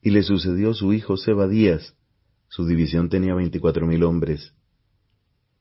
y 0.00 0.10
le 0.10 0.22
sucedió 0.22 0.72
su 0.72 0.92
hijo 0.92 1.16
Sebadías. 1.16 1.94
Su 2.48 2.64
división 2.64 3.08
tenía 3.08 3.34
veinticuatro 3.34 3.86
mil 3.86 4.04
hombres. 4.04 4.54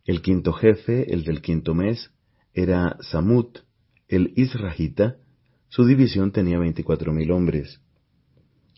El 0.06 0.22
quinto 0.22 0.54
jefe, 0.54 1.12
el 1.12 1.24
del 1.24 1.42
quinto 1.42 1.74
mes, 1.74 2.12
era 2.54 2.98
Samut, 3.02 3.60
el 4.08 4.34
Israjita, 4.36 5.18
su 5.68 5.84
división 5.84 6.32
tenía 6.32 6.60
veinticuatro 6.60 7.12
mil 7.12 7.32
hombres. 7.32 7.82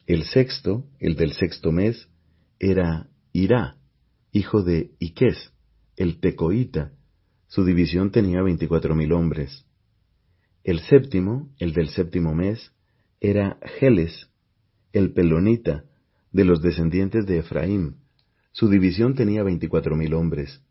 El 0.05 0.23
sexto, 0.23 0.85
el 0.99 1.15
del 1.15 1.33
sexto 1.33 1.71
mes, 1.71 2.07
era 2.59 3.09
Irá, 3.37 3.77
hijo 4.31 4.63
de 4.63 4.95
Iques, 4.97 5.53
el 5.95 6.19
Tecoita, 6.19 6.93
su 7.45 7.63
división 7.63 8.09
tenía 8.09 8.41
veinticuatro 8.41 8.95
mil 8.95 9.13
hombres. 9.13 9.63
El 10.63 10.79
séptimo, 10.79 11.53
el 11.59 11.71
del 11.73 11.89
séptimo 11.89 12.33
mes, 12.33 12.71
era 13.21 13.59
Geles, 13.77 14.31
el 14.91 15.13
Pelonita, 15.13 15.83
de 16.31 16.45
los 16.45 16.63
descendientes 16.63 17.27
de 17.27 17.37
Efraín, 17.37 17.97
su 18.53 18.69
división 18.69 19.13
tenía 19.13 19.43
veinticuatro 19.43 19.95
mil 19.95 20.15
hombres. 20.15 20.63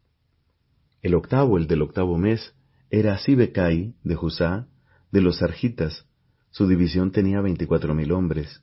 El 1.02 1.14
octavo, 1.14 1.58
el 1.58 1.68
del 1.68 1.82
octavo 1.82 2.18
mes, 2.18 2.52
era 2.90 3.16
Sibecai, 3.16 3.94
de 4.02 4.14
Jusá, 4.16 4.66
de 5.12 5.20
los 5.20 5.38
Sargitas, 5.38 6.04
su 6.50 6.66
división 6.66 7.12
tenía 7.12 7.40
veinticuatro 7.40 7.94
mil 7.94 8.10
hombres. 8.10 8.60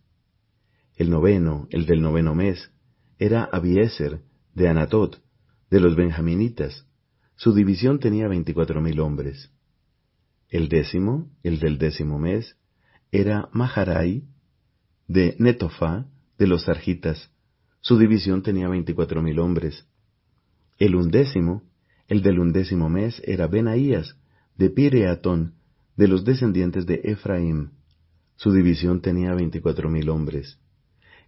El 0.98 1.10
noveno, 1.10 1.70
el 1.70 1.86
del 1.86 2.02
noveno 2.02 2.36
mes, 2.36 2.70
era 3.20 3.44
Abieser, 3.44 4.22
de 4.54 4.68
Anatot, 4.68 5.22
de 5.70 5.80
los 5.80 5.96
benjaminitas. 5.96 6.86
Su 7.36 7.54
división 7.54 8.00
tenía 8.00 8.28
veinticuatro 8.28 8.82
mil 8.82 9.00
hombres. 9.00 9.52
El 10.50 10.70
décimo, 10.70 11.32
el 11.42 11.60
del 11.60 11.78
décimo 11.78 12.20
mes, 12.20 12.56
era 13.12 13.50
Maharai, 13.52 14.24
de 15.08 15.36
Netofá, 15.40 16.06
de 16.38 16.48
los 16.48 16.66
Sargitas. 16.66 17.32
Su 17.82 17.98
división 17.98 18.44
tenía 18.44 18.70
veinticuatro 18.70 19.22
mil 19.22 19.40
hombres. 19.40 19.88
El 20.78 20.96
undécimo, 20.96 21.64
el 22.08 22.22
del 22.22 22.40
undécimo 22.40 22.90
mes, 22.90 23.22
era 23.26 23.48
Benaías, 23.48 24.16
de 24.56 24.70
Pireatón, 24.70 25.56
de 25.96 26.08
los 26.08 26.24
descendientes 26.24 26.86
de 26.86 27.02
Efraín. 27.04 27.72
Su 28.36 28.52
división 28.52 29.02
tenía 29.02 29.34
veinticuatro 29.34 29.90
mil 29.90 30.10
hombres. 30.10 30.60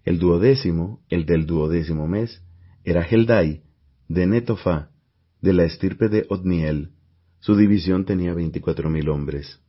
El 0.05 0.19
duodécimo, 0.19 1.03
el 1.09 1.25
del 1.25 1.47
duodécimo 1.47 2.07
mes, 2.07 2.43
era 2.83 3.01
Heldai, 3.01 3.63
de 4.07 4.27
Netofá, 4.27 4.91
de 5.41 5.53
la 5.53 5.63
estirpe 5.63 6.09
de 6.09 6.27
Odniel. 6.29 6.91
Su 7.39 7.55
división 7.55 8.05
tenía 8.05 8.35
veinticuatro 8.35 8.91
mil 8.91 9.09
hombres. 9.09 9.59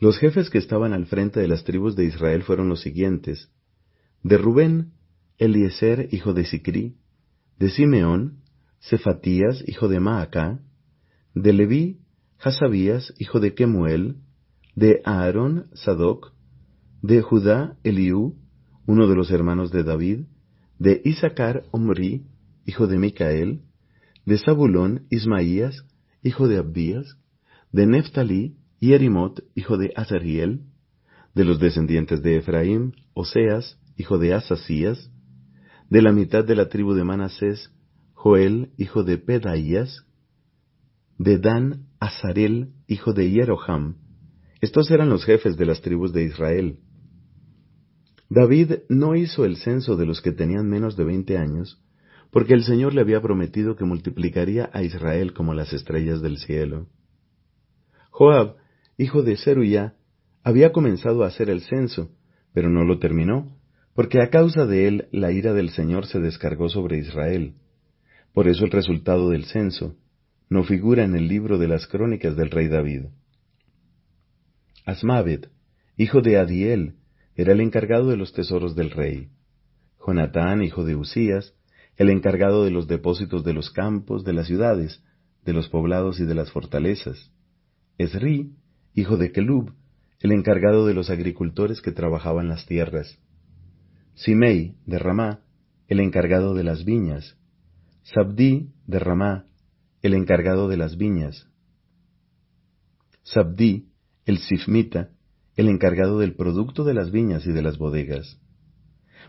Los 0.00 0.18
jefes 0.18 0.50
que 0.50 0.58
estaban 0.58 0.92
al 0.92 1.06
frente 1.06 1.38
de 1.38 1.46
las 1.46 1.62
tribus 1.62 1.94
de 1.94 2.06
Israel 2.06 2.42
fueron 2.42 2.68
los 2.68 2.80
siguientes. 2.80 3.52
De 4.24 4.36
Rubén, 4.36 4.94
Eliezer, 5.38 6.08
hijo 6.10 6.34
de 6.34 6.44
Sicri. 6.44 6.96
De 7.60 7.70
Simeón, 7.70 8.42
Cefatías, 8.80 9.62
hijo 9.68 9.86
de 9.86 10.00
Maacá. 10.00 10.60
De 11.36 11.52
Leví, 11.52 12.00
Hasabías, 12.40 13.14
hijo 13.18 13.38
de 13.38 13.54
Kemuel. 13.54 14.16
De 14.74 15.02
Aarón, 15.04 15.68
Sadoc. 15.72 16.32
De 17.00 17.22
Judá, 17.22 17.76
Eliú, 17.84 18.41
uno 18.86 19.06
de 19.06 19.14
los 19.14 19.30
hermanos 19.30 19.70
de 19.70 19.84
David, 19.84 20.26
de 20.78 21.00
Isaacar 21.04 21.64
Omri, 21.70 22.26
hijo 22.66 22.86
de 22.86 22.98
Micael, 22.98 23.62
de 24.26 24.38
Zabulón 24.38 25.06
Ismaías, 25.10 25.84
hijo 26.22 26.48
de 26.48 26.58
Abdías, 26.58 27.16
de 27.72 27.86
Neftalí 27.86 28.56
Yerimot, 28.80 29.44
hijo 29.54 29.76
de 29.76 29.92
Azariel, 29.94 30.62
de 31.34 31.44
los 31.44 31.60
descendientes 31.60 32.22
de 32.22 32.36
Efraín, 32.36 32.94
Oseas, 33.14 33.78
hijo 33.96 34.18
de 34.18 34.34
Asasías, 34.34 35.10
de 35.88 36.02
la 36.02 36.12
mitad 36.12 36.44
de 36.44 36.56
la 36.56 36.68
tribu 36.68 36.94
de 36.94 37.04
Manasés, 37.04 37.70
Joel, 38.12 38.70
hijo 38.76 39.04
de 39.04 39.18
Pedaías, 39.18 40.04
de 41.18 41.38
Dan, 41.38 41.86
Azarel, 42.00 42.72
hijo 42.88 43.12
de 43.12 43.30
Jeroham. 43.30 43.96
Estos 44.60 44.90
eran 44.90 45.08
los 45.08 45.24
jefes 45.24 45.56
de 45.56 45.66
las 45.66 45.80
tribus 45.80 46.12
de 46.12 46.24
Israel. 46.24 46.78
David 48.34 48.84
no 48.88 49.14
hizo 49.14 49.44
el 49.44 49.58
censo 49.58 49.94
de 49.96 50.06
los 50.06 50.22
que 50.22 50.32
tenían 50.32 50.66
menos 50.66 50.96
de 50.96 51.04
veinte 51.04 51.36
años, 51.36 51.82
porque 52.30 52.54
el 52.54 52.64
Señor 52.64 52.94
le 52.94 53.02
había 53.02 53.20
prometido 53.20 53.76
que 53.76 53.84
multiplicaría 53.84 54.70
a 54.72 54.82
Israel 54.82 55.34
como 55.34 55.52
las 55.52 55.74
estrellas 55.74 56.22
del 56.22 56.38
cielo. 56.38 56.86
Joab, 58.08 58.56
hijo 58.96 59.22
de 59.22 59.36
Zeruya, 59.36 59.96
había 60.42 60.72
comenzado 60.72 61.24
a 61.24 61.26
hacer 61.26 61.50
el 61.50 61.60
censo, 61.60 62.10
pero 62.54 62.70
no 62.70 62.84
lo 62.84 62.98
terminó, 62.98 63.54
porque 63.94 64.22
a 64.22 64.30
causa 64.30 64.64
de 64.64 64.88
él 64.88 65.08
la 65.12 65.30
ira 65.30 65.52
del 65.52 65.68
Señor 65.68 66.06
se 66.06 66.18
descargó 66.18 66.70
sobre 66.70 66.96
Israel, 66.96 67.56
Por 68.32 68.48
eso 68.48 68.64
el 68.64 68.70
resultado 68.70 69.28
del 69.28 69.44
censo 69.44 69.94
no 70.48 70.64
figura 70.64 71.04
en 71.04 71.16
el 71.16 71.28
libro 71.28 71.58
de 71.58 71.68
las 71.68 71.86
crónicas 71.86 72.34
del 72.34 72.50
rey 72.50 72.68
David. 72.68 73.08
Asmavet, 74.86 75.50
hijo 75.98 76.22
de 76.22 76.38
Adiel, 76.38 76.94
era 77.34 77.52
el 77.52 77.60
encargado 77.60 78.08
de 78.08 78.16
los 78.16 78.32
tesoros 78.32 78.74
del 78.76 78.90
rey. 78.90 79.28
Jonatán, 80.04 80.62
hijo 80.62 80.84
de 80.84 80.96
Usías, 80.96 81.54
el 81.96 82.10
encargado 82.10 82.64
de 82.64 82.70
los 82.70 82.86
depósitos 82.88 83.44
de 83.44 83.52
los 83.52 83.70
campos, 83.70 84.24
de 84.24 84.32
las 84.32 84.46
ciudades, 84.46 85.02
de 85.44 85.52
los 85.52 85.68
poblados 85.68 86.20
y 86.20 86.24
de 86.24 86.34
las 86.34 86.50
fortalezas. 86.50 87.30
Esri, 87.98 88.52
hijo 88.94 89.16
de 89.16 89.32
Kelub, 89.32 89.72
el 90.20 90.32
encargado 90.32 90.86
de 90.86 90.94
los 90.94 91.10
agricultores 91.10 91.80
que 91.80 91.92
trabajaban 91.92 92.48
las 92.48 92.66
tierras. 92.66 93.18
Simei, 94.14 94.76
de 94.86 94.98
Ramá, 94.98 95.40
el 95.88 96.00
encargado 96.00 96.54
de 96.54 96.64
las 96.64 96.84
viñas. 96.84 97.36
Sabdi, 98.02 98.70
de 98.86 98.98
Ramá, 98.98 99.46
el 100.00 100.14
encargado 100.14 100.68
de 100.68 100.76
las 100.76 100.96
viñas. 100.96 101.48
Sabdi, 103.22 103.88
el 104.24 104.38
sifmita, 104.38 105.10
el 105.56 105.68
encargado 105.68 106.18
del 106.18 106.34
producto 106.34 106.84
de 106.84 106.94
las 106.94 107.10
viñas 107.10 107.46
y 107.46 107.52
de 107.52 107.62
las 107.62 107.78
bodegas. 107.78 108.40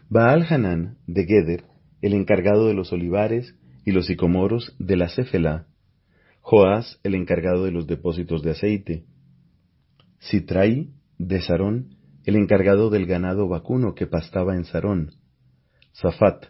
Baal 0.09 0.45
Hanán, 0.49 0.97
de 1.07 1.25
Geder, 1.25 1.65
el 2.01 2.13
encargado 2.13 2.67
de 2.67 2.73
los 2.73 2.91
olivares 2.93 3.55
y 3.85 3.91
los 3.91 4.07
sicomoros 4.07 4.75
de 4.79 4.97
la 4.97 5.09
Cefela. 5.09 5.67
Joás, 6.41 6.99
el 7.03 7.15
encargado 7.15 7.65
de 7.65 7.71
los 7.71 7.87
depósitos 7.87 8.43
de 8.43 8.51
aceite. 8.51 9.05
Sitrai, 10.19 10.89
de 11.17 11.41
Sarón, 11.41 11.95
el 12.25 12.35
encargado 12.35 12.89
del 12.89 13.05
ganado 13.05 13.47
vacuno 13.47 13.95
que 13.95 14.07
pastaba 14.07 14.55
en 14.55 14.65
Sarón. 14.65 15.11
Safat, 15.93 16.45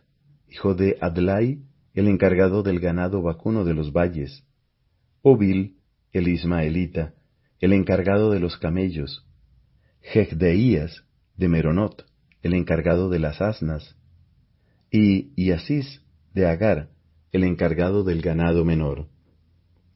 hijo 0.50 0.76
de 0.76 0.98
Adlai, 1.02 1.64
el 1.94 2.08
encargado 2.08 2.64
del 2.64 2.80
ganado 2.80 3.22
vacuno 3.22 3.66
de 3.66 3.74
los 3.74 3.92
valles. 3.92 4.44
Obil, 5.22 5.78
el 6.12 6.28
ismaelita, 6.28 7.14
el 7.60 7.74
encargado 7.74 8.32
de 8.32 8.40
los 8.40 8.58
camellos. 8.58 9.28
Jecdeías, 10.04 11.04
de 11.38 11.48
Meronot, 11.48 12.06
el 12.42 12.54
encargado 12.54 13.10
de 13.10 13.20
las 13.20 13.42
asnas. 13.42 13.96
Y 14.92 15.32
Iasis, 15.36 16.02
de 16.34 16.46
Agar, 16.46 16.90
el 17.32 17.44
encargado 17.44 18.04
del 18.04 18.22
ganado 18.22 18.64
menor. 18.66 19.08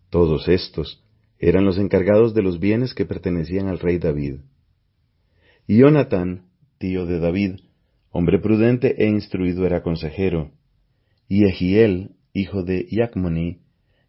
Todos 0.10 0.48
estos 0.48 1.04
eran 1.40 1.66
los 1.66 1.78
encargados 1.78 2.34
de 2.34 2.42
los 2.42 2.60
bienes 2.60 2.94
que 2.94 3.06
pertenecían 3.06 3.68
al 3.68 3.80
rey 3.80 4.00
David. 4.00 4.40
Y 5.68 5.78
Jonatán, 5.80 6.48
tío 6.80 7.06
de 7.06 7.20
David, 7.20 7.60
hombre 8.10 8.40
prudente 8.40 9.04
e 9.04 9.08
instruido, 9.10 9.66
era 9.66 9.84
consejero, 9.84 10.52
y 11.28 11.44
Egiel, 11.44 12.16
hijo 12.34 12.64
de 12.64 12.88
Iacmoni, 12.90 13.60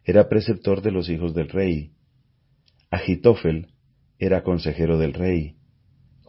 era 0.05 0.29
preceptor 0.29 0.81
de 0.81 0.91
los 0.91 1.09
hijos 1.09 1.35
del 1.35 1.49
rey. 1.49 1.91
Agitofel 2.89 3.67
era 4.17 4.41
consejero 4.43 4.97
del 4.97 5.13
rey. 5.13 5.58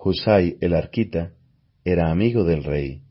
Husai 0.02 0.56
el 0.60 0.74
arquita 0.74 1.34
era 1.84 2.10
amigo 2.10 2.44
del 2.44 2.64
rey. 2.64 3.02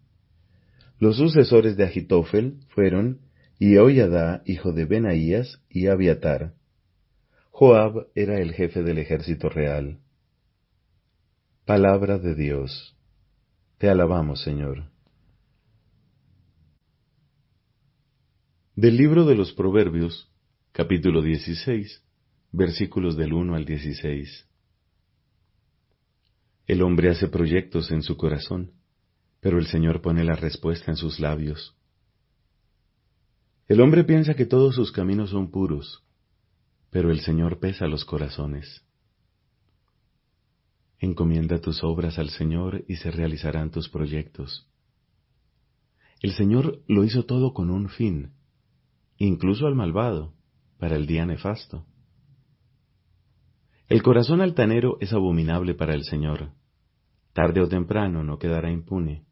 Los 0.98 1.18
sucesores 1.18 1.78
de 1.78 1.84
Agitofel 1.84 2.62
fueron 2.70 3.22
Ioyadá, 3.60 4.42
hijo 4.46 4.72
de 4.74 4.86
Benaías, 4.86 5.62
y 5.70 5.88
Abiatar. 5.88 6.56
Joab 7.52 8.08
era 8.16 8.40
el 8.40 8.54
jefe 8.54 8.82
del 8.82 8.98
ejército 8.98 9.50
real. 9.50 10.00
Palabra 11.66 12.18
de 12.18 12.34
Dios. 12.34 12.98
Te 13.78 13.88
alabamos, 13.88 14.42
Señor. 14.42 14.90
Del 18.76 18.98
libro 18.98 19.26
de 19.26 19.36
los 19.36 19.54
Proverbios, 19.54 20.32
capítulo 20.72 21.22
16, 21.22 22.04
versículos 22.52 23.16
del 23.16 23.34
1 23.34 23.56
al 23.56 23.66
16. 23.66 24.49
El 26.70 26.84
hombre 26.84 27.10
hace 27.10 27.28
proyectos 27.28 27.90
en 27.90 28.04
su 28.04 28.16
corazón, 28.16 28.74
pero 29.40 29.58
el 29.58 29.66
Señor 29.66 30.04
pone 30.04 30.24
la 30.24 30.36
respuesta 30.36 30.92
en 30.92 30.98
sus 30.98 31.20
labios. 31.20 31.76
El 33.68 33.82
hombre 33.82 34.04
piensa 34.04 34.36
que 34.36 34.46
todos 34.46 34.76
sus 34.76 34.92
caminos 34.92 35.32
son 35.32 35.50
puros, 35.50 36.04
pero 36.92 37.10
el 37.10 37.22
Señor 37.22 37.58
pesa 37.58 37.88
los 37.88 38.06
corazones. 38.06 38.86
Encomienda 41.00 41.60
tus 41.60 41.84
obras 41.84 42.20
al 42.20 42.30
Señor 42.30 42.86
y 42.88 42.98
se 42.98 43.10
realizarán 43.10 43.72
tus 43.72 43.90
proyectos. 43.90 44.70
El 46.22 46.34
Señor 46.34 46.84
lo 46.88 47.04
hizo 47.04 47.26
todo 47.26 47.56
con 47.56 47.72
un 47.72 47.90
fin, 47.90 48.34
incluso 49.18 49.66
al 49.66 49.74
malvado, 49.74 50.36
para 50.78 50.98
el 50.98 51.08
día 51.08 51.26
nefasto. 51.26 51.88
El 53.88 54.04
corazón 54.04 54.40
altanero 54.40 54.98
es 55.00 55.14
abominable 55.14 55.74
para 55.74 55.96
el 55.96 56.04
Señor. 56.04 56.59
Tarde 57.40 57.62
o 57.62 57.70
temprano 57.70 58.22
no 58.22 58.38
quedará 58.38 58.70
impune. 58.70 59.24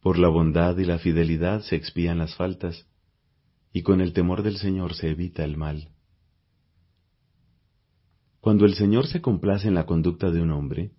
Por 0.00 0.20
la 0.20 0.28
bondad 0.28 0.78
y 0.78 0.84
la 0.84 1.00
fidelidad 1.00 1.62
se 1.62 1.74
expían 1.74 2.18
las 2.18 2.36
faltas, 2.36 2.86
y 3.72 3.82
con 3.82 4.00
el 4.00 4.12
temor 4.12 4.44
del 4.44 4.56
Señor 4.56 4.94
se 4.94 5.10
evita 5.10 5.42
el 5.42 5.56
mal. 5.56 5.88
Cuando 8.38 8.66
el 8.66 8.74
Señor 8.74 9.08
se 9.08 9.20
complace 9.20 9.66
en 9.66 9.74
la 9.74 9.84
conducta 9.84 10.30
de 10.30 10.40
un 10.40 10.52
hombre, 10.52 10.92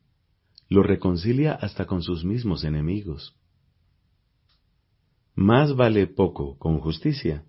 lo 0.67 0.83
reconcilia 0.83 1.53
hasta 1.53 1.85
con 1.85 2.01
sus 2.03 2.25
mismos 2.25 2.65
enemigos. 2.65 3.33
Más 5.35 5.73
vale 5.73 6.05
poco 6.07 6.57
con 6.57 6.79
justicia 6.79 7.45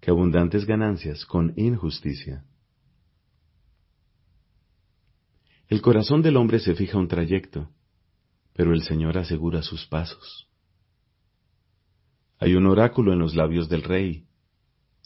que 0.00 0.10
abundantes 0.10 0.66
ganancias 0.66 1.24
con 1.26 1.52
injusticia. 1.54 2.44
El 5.68 5.80
corazón 5.80 6.22
del 6.22 6.36
hombre 6.36 6.58
se 6.58 6.74
fija 6.74 6.98
un 6.98 7.08
trayecto, 7.08 7.70
pero 8.52 8.72
el 8.72 8.82
Señor 8.82 9.16
asegura 9.16 9.62
sus 9.62 9.86
pasos. 9.86 10.48
Hay 12.38 12.54
un 12.54 12.66
oráculo 12.66 13.12
en 13.12 13.18
los 13.18 13.34
labios 13.34 13.68
del 13.68 13.82
rey. 13.82 14.26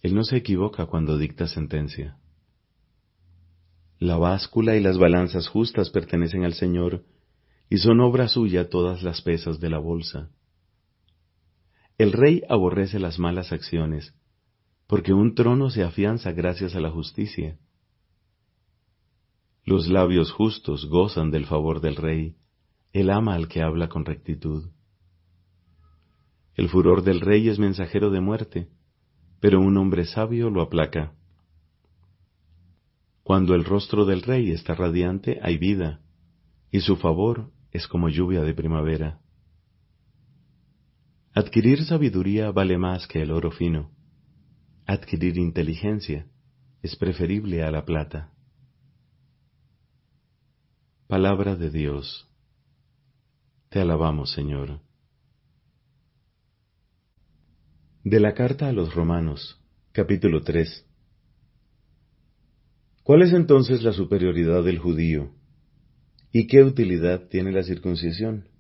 Él 0.03 0.15
no 0.15 0.25
se 0.25 0.37
equivoca 0.37 0.87
cuando 0.87 1.17
dicta 1.17 1.47
sentencia. 1.47 2.19
La 3.99 4.17
báscula 4.17 4.77
y 4.77 4.81
las 4.81 4.99
balanzas 4.99 5.49
justas 5.49 5.91
pertenecen 5.91 6.45
al 6.45 6.55
Señor, 6.55 7.05
y 7.71 7.79
son 7.79 8.01
obra 8.01 8.29
suya 8.29 8.69
todas 8.69 9.03
las 9.03 9.23
pesas 9.23 9.61
de 9.61 9.71
la 9.71 9.79
bolsa. 9.79 10.31
El 11.99 12.13
rey 12.13 12.43
aborrece 12.49 12.99
las 12.99 13.19
malas 13.19 13.53
acciones, 13.53 14.15
porque 14.87 15.13
un 15.13 15.35
trono 15.35 15.69
se 15.69 15.83
afianza 15.83 16.33
gracias 16.33 16.75
a 16.75 16.81
la 16.81 16.91
justicia. 16.91 17.59
Los 19.69 19.87
labios 19.87 20.33
justos 20.33 20.87
gozan 20.87 21.31
del 21.31 21.45
favor 21.45 21.83
del 21.83 21.97
rey, 21.97 22.37
él 22.95 23.11
ama 23.11 23.35
al 23.35 23.49
que 23.49 23.61
habla 23.61 23.91
con 23.91 24.07
rectitud. 24.07 24.71
El 26.55 26.71
furor 26.71 27.03
del 27.03 27.21
rey 27.21 27.51
es 27.51 27.59
mensajero 27.59 28.11
de 28.11 28.23
muerte, 28.23 28.71
pero 29.41 29.61
un 29.61 29.77
hombre 29.77 30.07
sabio 30.07 30.49
lo 30.49 30.63
aplaca. 30.63 31.13
Cuando 33.23 33.55
el 33.55 33.67
rostro 33.67 34.07
del 34.07 34.23
rey 34.23 34.53
está 34.53 34.75
radiante 34.75 35.39
hay 35.43 35.59
vida, 35.59 36.01
y 36.71 36.81
su 36.81 36.97
favor 36.97 37.53
es 37.71 37.87
como 37.87 38.09
lluvia 38.09 38.41
de 38.45 38.55
primavera. 38.55 39.21
Adquirir 41.35 41.85
sabiduría 41.85 42.53
vale 42.53 42.79
más 42.79 43.07
que 43.07 43.21
el 43.21 43.31
oro 43.31 43.51
fino. 43.51 43.91
Adquirir 44.87 45.37
inteligencia 45.37 46.27
es 46.81 46.97
preferible 46.97 47.63
a 47.63 47.71
la 47.71 47.85
plata. 47.85 48.33
Palabra 51.09 51.57
de 51.57 51.71
Dios. 51.71 52.29
Te 53.71 53.81
alabamos, 53.81 54.31
Señor. 54.33 54.83
De 58.05 58.21
la 58.21 58.35
carta 58.35 58.69
a 58.69 58.73
los 58.73 58.95
Romanos, 58.95 59.59
capítulo 59.93 60.43
3. 60.43 60.85
¿Cuál 63.05 63.23
es 63.23 63.33
entonces 63.33 63.83
la 63.83 63.95
superioridad 63.95 64.63
del 64.63 64.79
judío? 64.79 65.33
¿Y 66.31 66.47
qué 66.47 66.63
utilidad 66.63 67.29
tiene 67.29 67.53
la 67.53 67.63
circuncisión? 67.63 68.51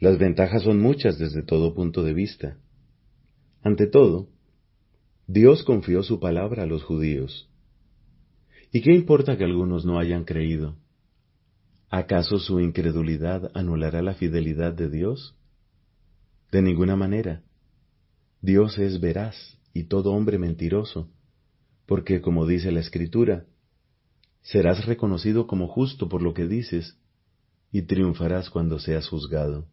Las 0.00 0.16
ventajas 0.16 0.62
son 0.62 0.80
muchas 0.80 1.18
desde 1.18 1.42
todo 1.42 1.74
punto 1.74 2.02
de 2.02 2.14
vista. 2.14 2.56
Ante 3.62 3.88
todo, 3.88 4.30
Dios 5.26 5.64
confió 5.64 6.02
su 6.02 6.18
palabra 6.18 6.62
a 6.62 6.66
los 6.66 6.82
judíos. 6.82 7.50
¿Y 8.72 8.80
qué 8.80 8.94
importa 8.94 9.36
que 9.36 9.44
algunos 9.44 9.84
no 9.84 9.98
hayan 9.98 10.24
creído? 10.24 10.78
¿Acaso 11.96 12.40
su 12.40 12.58
incredulidad 12.58 13.52
anulará 13.54 14.02
la 14.02 14.14
fidelidad 14.14 14.72
de 14.72 14.90
Dios? 14.90 15.36
De 16.50 16.60
ninguna 16.60 16.96
manera. 16.96 17.44
Dios 18.42 18.78
es 18.78 19.00
veraz 19.00 19.36
y 19.72 19.84
todo 19.84 20.10
hombre 20.10 20.36
mentiroso, 20.40 21.08
porque 21.86 22.20
como 22.20 22.48
dice 22.48 22.72
la 22.72 22.80
Escritura, 22.80 23.44
serás 24.42 24.86
reconocido 24.86 25.46
como 25.46 25.68
justo 25.68 26.08
por 26.08 26.20
lo 26.20 26.34
que 26.34 26.48
dices, 26.48 26.98
y 27.70 27.82
triunfarás 27.82 28.50
cuando 28.50 28.80
seas 28.80 29.06
juzgado. 29.06 29.68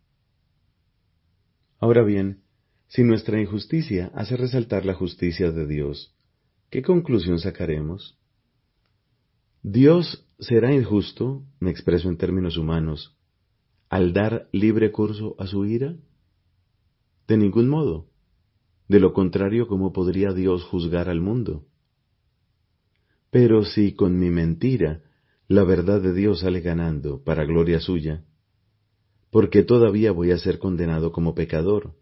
Ahora 1.80 2.04
bien, 2.04 2.44
Si 2.88 3.04
nuestra 3.04 3.42
injusticia 3.42 4.12
hace 4.14 4.38
resaltar 4.38 4.86
la 4.86 4.94
justicia 4.94 5.52
de 5.52 5.66
Dios, 5.66 6.14
¿qué 6.70 6.84
conclusión 6.84 7.40
sacaremos? 7.40 8.21
Dios 9.64 10.28
será 10.40 10.74
injusto, 10.74 11.44
me 11.60 11.70
expreso 11.70 12.10
en 12.10 12.18
términos 12.18 12.58
humanos, 12.58 13.16
al 13.90 14.12
dar 14.12 14.50
libre 14.52 14.92
curso 14.92 15.36
a 15.38 15.46
su 15.46 15.66
ira? 15.66 15.96
De 17.28 17.38
ningún 17.38 17.70
modo. 17.70 18.08
De 18.88 19.00
lo 19.00 19.14
contrario, 19.14 19.68
¿cómo 19.68 19.94
podría 19.94 20.34
Dios 20.34 20.64
juzgar 20.64 21.10
al 21.10 21.22
mundo? 21.22 21.68
Pero 23.30 23.64
si 23.64 23.94
con 23.94 24.20
mi 24.20 24.32
mentira 24.32 25.04
la 25.48 25.64
verdad 25.64 26.02
de 26.02 26.14
Dios 26.14 26.40
sale 26.40 26.62
ganando 26.62 27.24
para 27.24 27.46
gloria 27.46 27.80
suya, 27.80 28.24
porque 29.30 29.64
todavía 29.64 30.12
voy 30.12 30.32
a 30.32 30.38
ser 30.38 30.60
condenado 30.60 31.12
como 31.12 31.36
pecador. 31.36 31.94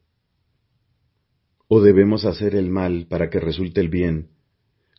¿O 1.68 1.82
debemos 1.82 2.26
hacer 2.26 2.56
el 2.56 2.70
mal 2.70 3.08
para 3.10 3.30
que 3.30 3.40
resulte 3.40 3.82
el 3.82 3.90
bien, 3.90 4.30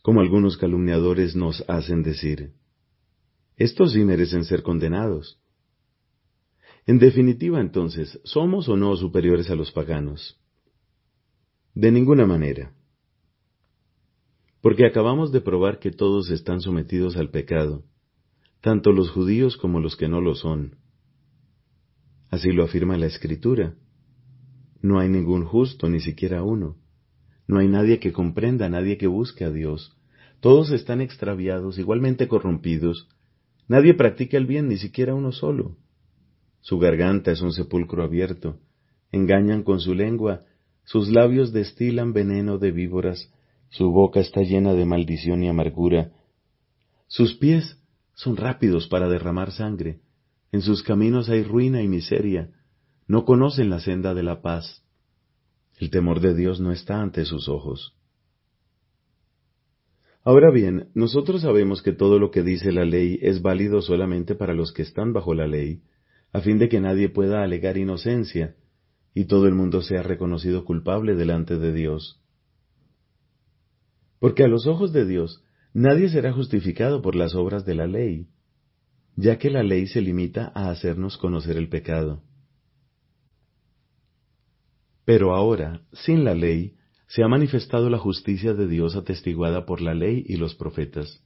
como 0.01 0.21
algunos 0.21 0.57
calumniadores 0.57 1.35
nos 1.35 1.63
hacen 1.67 2.03
decir? 2.03 2.53
Estos 3.55 3.93
sí 3.93 4.03
merecen 4.03 4.45
ser 4.45 4.63
condenados. 4.63 5.39
En 6.87 6.97
definitiva, 6.97 7.61
entonces, 7.61 8.19
¿somos 8.23 8.67
o 8.67 8.75
no 8.75 8.95
superiores 8.95 9.49
a 9.51 9.55
los 9.55 9.71
paganos? 9.71 10.39
De 11.75 11.91
ninguna 11.91 12.25
manera. 12.25 12.73
Porque 14.61 14.85
acabamos 14.85 15.31
de 15.31 15.41
probar 15.41 15.79
que 15.79 15.91
todos 15.91 16.29
están 16.31 16.61
sometidos 16.61 17.17
al 17.17 17.29
pecado, 17.29 17.83
tanto 18.61 18.91
los 18.91 19.11
judíos 19.11 19.57
como 19.57 19.79
los 19.79 19.95
que 19.95 20.07
no 20.07 20.21
lo 20.21 20.35
son. 20.35 20.77
Así 22.29 22.51
lo 22.51 22.63
afirma 22.63 22.97
la 22.97 23.07
Escritura. 23.07 23.75
No 24.81 24.99
hay 24.99 25.09
ningún 25.09 25.45
justo, 25.45 25.89
ni 25.89 25.99
siquiera 25.99 26.43
uno. 26.43 26.80
No 27.51 27.59
hay 27.59 27.67
nadie 27.67 27.99
que 27.99 28.13
comprenda, 28.13 28.69
nadie 28.69 28.97
que 28.97 29.07
busque 29.07 29.43
a 29.43 29.51
Dios. 29.51 29.93
Todos 30.39 30.71
están 30.71 31.01
extraviados, 31.01 31.77
igualmente 31.77 32.29
corrompidos. 32.29 33.09
Nadie 33.67 33.93
practica 33.93 34.37
el 34.37 34.45
bien, 34.45 34.69
ni 34.69 34.77
siquiera 34.77 35.15
uno 35.15 35.33
solo. 35.33 35.75
Su 36.61 36.79
garganta 36.79 37.29
es 37.29 37.41
un 37.41 37.51
sepulcro 37.51 38.03
abierto. 38.03 38.57
Engañan 39.11 39.63
con 39.63 39.81
su 39.81 39.93
lengua. 39.93 40.45
Sus 40.85 41.09
labios 41.09 41.51
destilan 41.51 42.13
veneno 42.13 42.57
de 42.57 42.71
víboras. 42.71 43.33
Su 43.69 43.91
boca 43.91 44.21
está 44.21 44.43
llena 44.43 44.73
de 44.73 44.85
maldición 44.85 45.43
y 45.43 45.49
amargura. 45.49 46.13
Sus 47.07 47.33
pies 47.33 47.77
son 48.13 48.37
rápidos 48.37 48.87
para 48.87 49.09
derramar 49.09 49.51
sangre. 49.51 49.99
En 50.53 50.61
sus 50.61 50.83
caminos 50.83 51.27
hay 51.27 51.43
ruina 51.43 51.81
y 51.81 51.89
miseria. 51.89 52.49
No 53.07 53.25
conocen 53.25 53.69
la 53.69 53.81
senda 53.81 54.13
de 54.13 54.23
la 54.23 54.41
paz. 54.41 54.85
El 55.81 55.89
temor 55.89 56.19
de 56.19 56.35
Dios 56.35 56.59
no 56.59 56.71
está 56.71 57.01
ante 57.01 57.25
sus 57.25 57.49
ojos. 57.49 57.95
Ahora 60.23 60.51
bien, 60.51 60.89
nosotros 60.93 61.41
sabemos 61.41 61.81
que 61.81 61.91
todo 61.91 62.19
lo 62.19 62.29
que 62.29 62.43
dice 62.43 62.71
la 62.71 62.85
ley 62.85 63.17
es 63.23 63.41
válido 63.41 63.81
solamente 63.81 64.35
para 64.35 64.53
los 64.53 64.73
que 64.73 64.83
están 64.83 65.11
bajo 65.11 65.33
la 65.33 65.47
ley, 65.47 65.81
a 66.33 66.41
fin 66.41 66.59
de 66.59 66.69
que 66.69 66.79
nadie 66.79 67.09
pueda 67.09 67.41
alegar 67.41 67.79
inocencia, 67.79 68.55
y 69.15 69.25
todo 69.25 69.47
el 69.47 69.55
mundo 69.55 69.81
sea 69.81 70.03
reconocido 70.03 70.65
culpable 70.65 71.15
delante 71.15 71.57
de 71.57 71.73
Dios. 71.73 72.21
Porque 74.19 74.43
a 74.43 74.47
los 74.47 74.67
ojos 74.67 74.93
de 74.93 75.07
Dios 75.07 75.43
nadie 75.73 76.09
será 76.09 76.31
justificado 76.31 77.01
por 77.01 77.15
las 77.15 77.33
obras 77.33 77.65
de 77.65 77.73
la 77.73 77.87
ley, 77.87 78.27
ya 79.15 79.39
que 79.39 79.49
la 79.49 79.63
ley 79.63 79.87
se 79.87 80.01
limita 80.01 80.51
a 80.53 80.69
hacernos 80.69 81.17
conocer 81.17 81.57
el 81.57 81.69
pecado. 81.69 82.21
Pero 85.05 85.33
ahora, 85.35 85.81
sin 85.93 86.23
la 86.23 86.35
ley, 86.35 86.75
se 87.07 87.23
ha 87.23 87.27
manifestado 87.27 87.89
la 87.89 87.97
justicia 87.97 88.53
de 88.53 88.67
Dios 88.67 88.95
atestiguada 88.95 89.65
por 89.65 89.81
la 89.81 89.93
ley 89.93 90.23
y 90.27 90.37
los 90.37 90.55
profetas. 90.55 91.21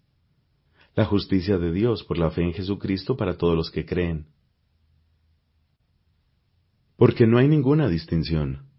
La 0.96 1.06
justicia 1.06 1.58
de 1.58 1.72
Dios 1.72 2.04
por 2.04 2.18
la 2.18 2.32
fe 2.32 2.42
en 2.42 2.54
Jesucristo 2.54 3.18
para 3.18 3.38
todos 3.38 3.56
los 3.56 3.70
que 3.70 3.86
creen. 3.86 4.28
Porque 6.96 7.28
no 7.28 7.38
hay 7.38 7.48
ninguna 7.48 7.90
distinción. 7.90 8.70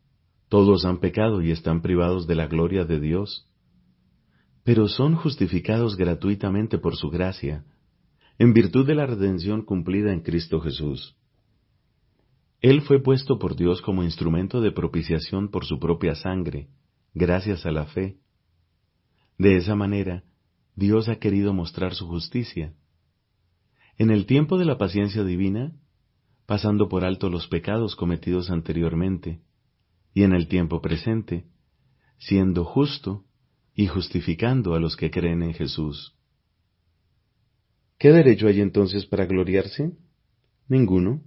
Todos 0.49 0.85
han 0.85 0.99
pecado 0.99 1.43
y 1.43 1.51
están 1.51 1.83
privados 1.83 2.27
de 2.27 2.35
la 2.35 2.47
gloria 2.47 2.85
de 2.85 2.99
Dios. 2.99 3.49
Pero 4.65 4.89
son 4.89 5.15
justificados 5.15 5.97
gratuitamente 5.97 6.79
por 6.79 6.97
su 6.97 7.11
gracia, 7.11 7.65
en 8.39 8.53
virtud 8.53 8.87
de 8.87 8.95
la 8.95 9.07
redención 9.07 9.63
cumplida 9.65 10.13
en 10.13 10.23
Cristo 10.23 10.61
Jesús. 10.61 11.17
Él 12.69 12.83
fue 12.83 13.01
puesto 13.01 13.39
por 13.39 13.55
Dios 13.55 13.81
como 13.81 14.03
instrumento 14.03 14.61
de 14.61 14.73
propiciación 14.73 15.53
por 15.53 15.65
su 15.65 15.79
propia 15.79 16.17
sangre, 16.17 16.67
gracias 17.15 17.65
a 17.65 17.71
la 17.71 17.87
fe. 17.87 18.19
De 19.39 19.55
esa 19.55 19.77
manera, 19.77 20.25
Dios 20.75 21.09
ha 21.09 21.21
querido 21.21 21.55
mostrar 21.55 21.95
su 21.95 22.09
justicia. 22.09 22.75
En 23.99 24.11
el 24.11 24.27
tiempo 24.27 24.59
de 24.59 24.65
la 24.65 24.79
paciencia 24.79 25.23
divina, 25.23 25.77
pasando 26.45 26.89
por 26.89 27.05
alto 27.05 27.31
los 27.31 27.47
pecados 27.47 27.95
cometidos 27.95 28.51
anteriormente, 28.51 29.43
y 30.13 30.25
en 30.25 30.33
el 30.33 30.49
tiempo 30.49 30.83
presente, 30.83 31.47
siendo 32.19 32.65
justo 32.65 33.27
y 33.77 33.87
justificando 33.87 34.75
a 34.75 34.81
los 34.81 34.97
que 34.97 35.13
creen 35.13 35.45
en 35.45 35.55
Jesús. 35.55 36.17
¿Qué 37.97 38.11
derecho 38.11 38.49
hay 38.49 38.61
entonces 38.61 39.07
para 39.07 39.25
gloriarse? 39.25 39.93
Ninguno. 40.67 41.23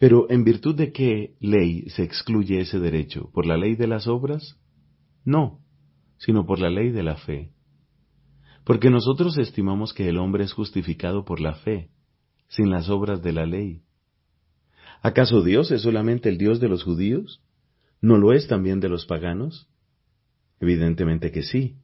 Pero 0.00 0.30
¿en 0.30 0.44
virtud 0.44 0.74
de 0.74 0.92
qué 0.92 1.36
ley 1.40 1.84
se 1.90 2.02
excluye 2.02 2.58
ese 2.58 2.80
derecho? 2.80 3.30
¿Por 3.34 3.44
la 3.44 3.58
ley 3.58 3.76
de 3.76 3.86
las 3.86 4.06
obras? 4.06 4.56
No, 5.26 5.60
sino 6.16 6.46
por 6.46 6.58
la 6.58 6.70
ley 6.70 6.90
de 6.90 7.02
la 7.02 7.16
fe. 7.16 7.52
Porque 8.64 8.88
nosotros 8.88 9.36
estimamos 9.36 9.92
que 9.92 10.08
el 10.08 10.16
hombre 10.16 10.44
es 10.44 10.54
justificado 10.54 11.26
por 11.26 11.38
la 11.38 11.52
fe, 11.52 11.90
sin 12.48 12.70
las 12.70 12.88
obras 12.88 13.22
de 13.22 13.34
la 13.34 13.44
ley. 13.44 13.82
¿Acaso 15.02 15.42
Dios 15.42 15.70
es 15.70 15.82
solamente 15.82 16.30
el 16.30 16.38
Dios 16.38 16.60
de 16.60 16.70
los 16.70 16.82
judíos? 16.82 17.42
¿No 18.00 18.16
lo 18.16 18.32
es 18.32 18.48
también 18.48 18.80
de 18.80 18.88
los 18.88 19.04
paganos? 19.04 19.68
Evidentemente 20.60 21.30
que 21.30 21.42
sí, 21.42 21.76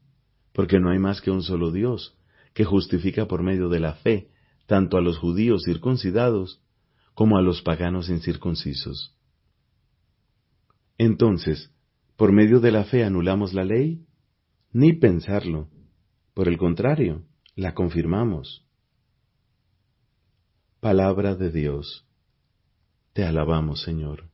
porque 0.54 0.80
no 0.80 0.88
hay 0.88 0.98
más 0.98 1.20
que 1.20 1.30
un 1.30 1.42
solo 1.42 1.70
Dios, 1.70 2.16
que 2.54 2.64
justifica 2.64 3.26
por 3.26 3.42
medio 3.42 3.68
de 3.68 3.80
la 3.80 3.92
fe 3.92 4.30
tanto 4.64 4.96
a 4.96 5.02
los 5.02 5.18
judíos 5.18 5.64
circuncidados 5.66 6.62
como 7.16 7.38
a 7.38 7.42
los 7.42 7.62
paganos 7.62 8.10
incircuncisos. 8.10 9.16
Entonces, 10.98 11.70
¿por 12.16 12.30
medio 12.30 12.60
de 12.60 12.70
la 12.70 12.84
fe 12.84 13.04
anulamos 13.04 13.54
la 13.54 13.64
ley? 13.64 14.04
Ni 14.70 14.92
pensarlo. 14.92 15.70
Por 16.34 16.46
el 16.46 16.58
contrario, 16.58 17.24
la 17.54 17.72
confirmamos. 17.72 18.66
Palabra 20.80 21.34
de 21.34 21.50
Dios. 21.50 22.04
Te 23.14 23.24
alabamos, 23.24 23.80
Señor. 23.80 24.28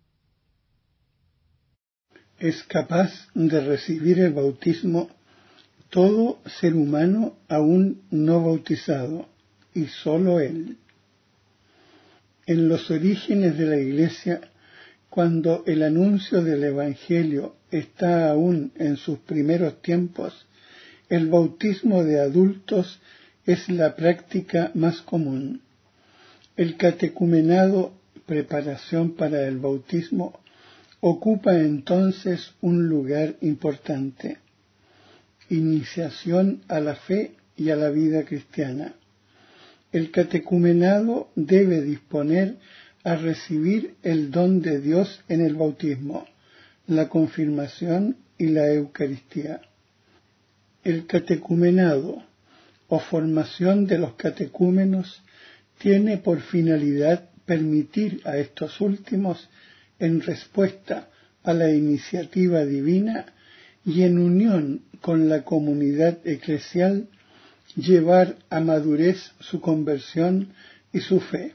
Es 2.40 2.64
capaz 2.64 3.12
de 3.32 3.60
recibir 3.64 4.18
el 4.18 4.32
bautismo 4.32 5.08
todo 5.88 6.40
ser 6.58 6.74
humano 6.74 7.34
aún 7.48 8.02
no 8.10 8.42
bautizado, 8.42 9.28
y 9.72 9.84
sólo 9.84 10.40
Él. 10.40 10.78
En 12.46 12.68
los 12.68 12.90
orígenes 12.90 13.56
de 13.56 13.66
la 13.66 13.76
Iglesia, 13.76 14.40
cuando 15.10 15.64
el 15.66 15.82
anuncio 15.82 16.42
del 16.42 16.64
Evangelio 16.64 17.56
está 17.70 18.30
aún 18.30 18.72
en 18.76 18.96
sus 18.96 19.18
primeros 19.18 19.80
tiempos, 19.82 20.46
el 21.08 21.28
bautismo 21.28 22.04
de 22.04 22.20
adultos 22.20 23.00
es 23.46 23.68
la 23.68 23.94
práctica 23.96 24.70
más 24.74 25.02
común. 25.02 25.60
El 26.56 26.76
catecumenado, 26.76 27.92
preparación 28.26 29.14
para 29.14 29.46
el 29.46 29.58
bautismo, 29.58 30.40
ocupa 31.00 31.54
entonces 31.58 32.52
un 32.60 32.88
lugar 32.88 33.36
importante 33.40 34.38
iniciación 35.52 36.62
a 36.68 36.80
la 36.80 36.94
fe 36.94 37.34
y 37.56 37.70
a 37.70 37.76
la 37.76 37.90
vida 37.90 38.24
cristiana. 38.24 38.94
El 39.92 40.10
catecumenado 40.10 41.28
debe 41.36 41.82
disponer 41.82 42.56
a 43.04 43.16
recibir 43.16 43.94
el 44.02 44.30
don 44.30 44.62
de 44.62 44.80
Dios 44.80 45.22
en 45.28 45.42
el 45.42 45.54
bautismo, 45.54 46.26
la 46.86 47.08
confirmación 47.10 48.16
y 48.38 48.46
la 48.46 48.72
Eucaristía. 48.72 49.60
El 50.82 51.06
catecumenado 51.06 52.24
o 52.88 52.98
formación 52.98 53.86
de 53.86 53.98
los 53.98 54.14
catecúmenos 54.14 55.22
tiene 55.78 56.16
por 56.16 56.40
finalidad 56.40 57.28
permitir 57.44 58.22
a 58.24 58.38
estos 58.38 58.80
últimos, 58.80 59.48
en 59.98 60.20
respuesta 60.20 61.08
a 61.42 61.52
la 61.52 61.70
iniciativa 61.70 62.64
divina 62.64 63.26
y 63.84 64.02
en 64.02 64.18
unión 64.18 64.82
con 65.00 65.28
la 65.28 65.42
comunidad 65.42 66.18
eclesial 66.24 67.08
llevar 67.76 68.36
a 68.50 68.60
madurez 68.60 69.32
su 69.40 69.60
conversión 69.60 70.52
y 70.92 71.00
su 71.00 71.20
fe. 71.20 71.54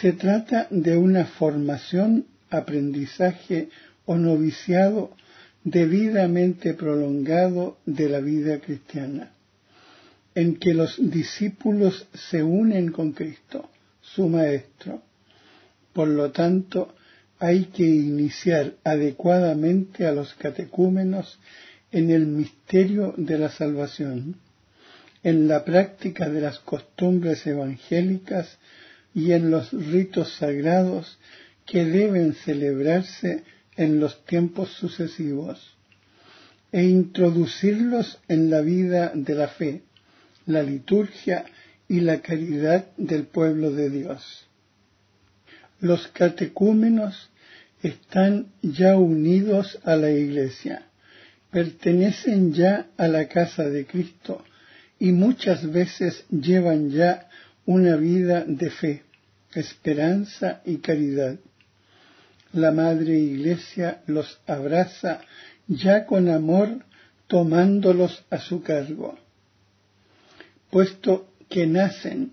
Se 0.00 0.12
trata 0.12 0.66
de 0.70 0.96
una 0.96 1.26
formación, 1.26 2.26
aprendizaje 2.50 3.68
o 4.04 4.16
noviciado 4.16 5.16
debidamente 5.64 6.74
prolongado 6.74 7.78
de 7.86 8.08
la 8.08 8.20
vida 8.20 8.60
cristiana, 8.60 9.32
en 10.34 10.56
que 10.56 10.74
los 10.74 10.96
discípulos 10.98 12.06
se 12.14 12.42
unen 12.42 12.92
con 12.92 13.12
Cristo, 13.12 13.68
su 14.00 14.28
Maestro. 14.28 15.02
Por 15.92 16.08
lo 16.08 16.30
tanto, 16.30 16.94
hay 17.38 17.64
que 17.66 17.84
iniciar 17.84 18.74
adecuadamente 18.84 20.06
a 20.06 20.12
los 20.12 20.34
catecúmenos 20.34 21.38
en 21.90 22.10
el 22.10 22.26
misterio 22.26 23.14
de 23.16 23.38
la 23.38 23.48
salvación, 23.50 24.36
en 25.26 25.48
la 25.48 25.64
práctica 25.64 26.28
de 26.28 26.40
las 26.40 26.60
costumbres 26.60 27.44
evangélicas 27.48 28.58
y 29.12 29.32
en 29.32 29.50
los 29.50 29.72
ritos 29.72 30.32
sagrados 30.36 31.18
que 31.66 31.84
deben 31.84 32.34
celebrarse 32.34 33.42
en 33.76 33.98
los 33.98 34.24
tiempos 34.24 34.70
sucesivos 34.74 35.74
e 36.70 36.84
introducirlos 36.84 38.20
en 38.28 38.50
la 38.50 38.60
vida 38.60 39.10
de 39.16 39.34
la 39.34 39.48
fe, 39.48 39.82
la 40.46 40.62
liturgia 40.62 41.44
y 41.88 42.02
la 42.02 42.20
caridad 42.20 42.86
del 42.96 43.24
pueblo 43.24 43.72
de 43.72 43.90
Dios. 43.90 44.46
Los 45.80 46.06
catecúmenos 46.06 47.30
están 47.82 48.46
ya 48.62 48.96
unidos 48.96 49.80
a 49.82 49.96
la 49.96 50.12
Iglesia, 50.12 50.86
pertenecen 51.50 52.54
ya 52.54 52.86
a 52.96 53.08
la 53.08 53.26
casa 53.26 53.64
de 53.64 53.86
Cristo 53.86 54.44
y 54.98 55.12
muchas 55.12 55.70
veces 55.70 56.24
llevan 56.30 56.90
ya 56.90 57.28
una 57.64 57.96
vida 57.96 58.44
de 58.46 58.70
fe, 58.70 59.02
esperanza 59.54 60.62
y 60.64 60.78
caridad 60.78 61.36
la 62.56 62.72
Madre 62.72 63.18
Iglesia 63.18 64.02
los 64.06 64.40
abraza 64.46 65.20
ya 65.68 66.06
con 66.06 66.28
amor 66.28 66.84
tomándolos 67.26 68.24
a 68.30 68.38
su 68.38 68.62
cargo. 68.62 69.18
Puesto 70.70 71.28
que 71.48 71.66
nacen 71.66 72.32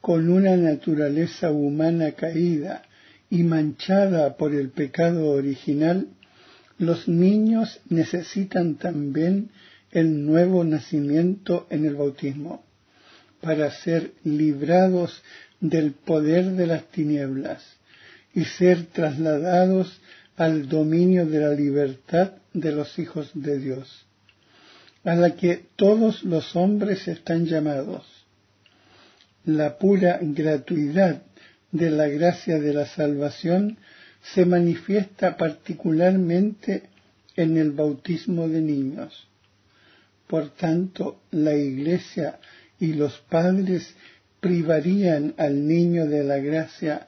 con 0.00 0.30
una 0.30 0.56
naturaleza 0.56 1.50
humana 1.50 2.12
caída 2.12 2.82
y 3.30 3.42
manchada 3.42 4.36
por 4.36 4.54
el 4.54 4.70
pecado 4.70 5.28
original, 5.30 6.08
los 6.78 7.08
niños 7.08 7.80
necesitan 7.90 8.76
también 8.76 9.50
el 9.90 10.26
nuevo 10.26 10.64
nacimiento 10.64 11.66
en 11.70 11.86
el 11.86 11.94
bautismo, 11.94 12.64
para 13.40 13.70
ser 13.70 14.12
librados 14.24 15.22
del 15.60 15.92
poder 15.92 16.52
de 16.52 16.66
las 16.66 16.84
tinieblas 16.88 17.62
y 18.34 18.44
ser 18.44 18.86
trasladados 18.86 20.00
al 20.36 20.68
dominio 20.68 21.26
de 21.26 21.40
la 21.40 21.50
libertad 21.50 22.32
de 22.52 22.72
los 22.72 22.98
hijos 22.98 23.30
de 23.34 23.58
Dios, 23.58 24.06
a 25.04 25.14
la 25.14 25.34
que 25.34 25.66
todos 25.76 26.22
los 26.24 26.54
hombres 26.54 27.08
están 27.08 27.46
llamados. 27.46 28.06
La 29.44 29.78
pura 29.78 30.18
gratuidad 30.20 31.22
de 31.72 31.90
la 31.90 32.08
gracia 32.08 32.58
de 32.58 32.74
la 32.74 32.86
salvación 32.86 33.78
se 34.34 34.44
manifiesta 34.44 35.36
particularmente 35.36 36.84
en 37.36 37.56
el 37.56 37.70
bautismo 37.72 38.48
de 38.48 38.60
niños. 38.60 39.27
Por 40.28 40.50
tanto, 40.50 41.22
la 41.30 41.56
Iglesia 41.56 42.38
y 42.78 42.92
los 42.92 43.18
padres 43.18 43.94
privarían 44.40 45.34
al 45.36 45.66
niño 45.66 46.06
de 46.06 46.22
la 46.22 46.38
gracia 46.38 47.06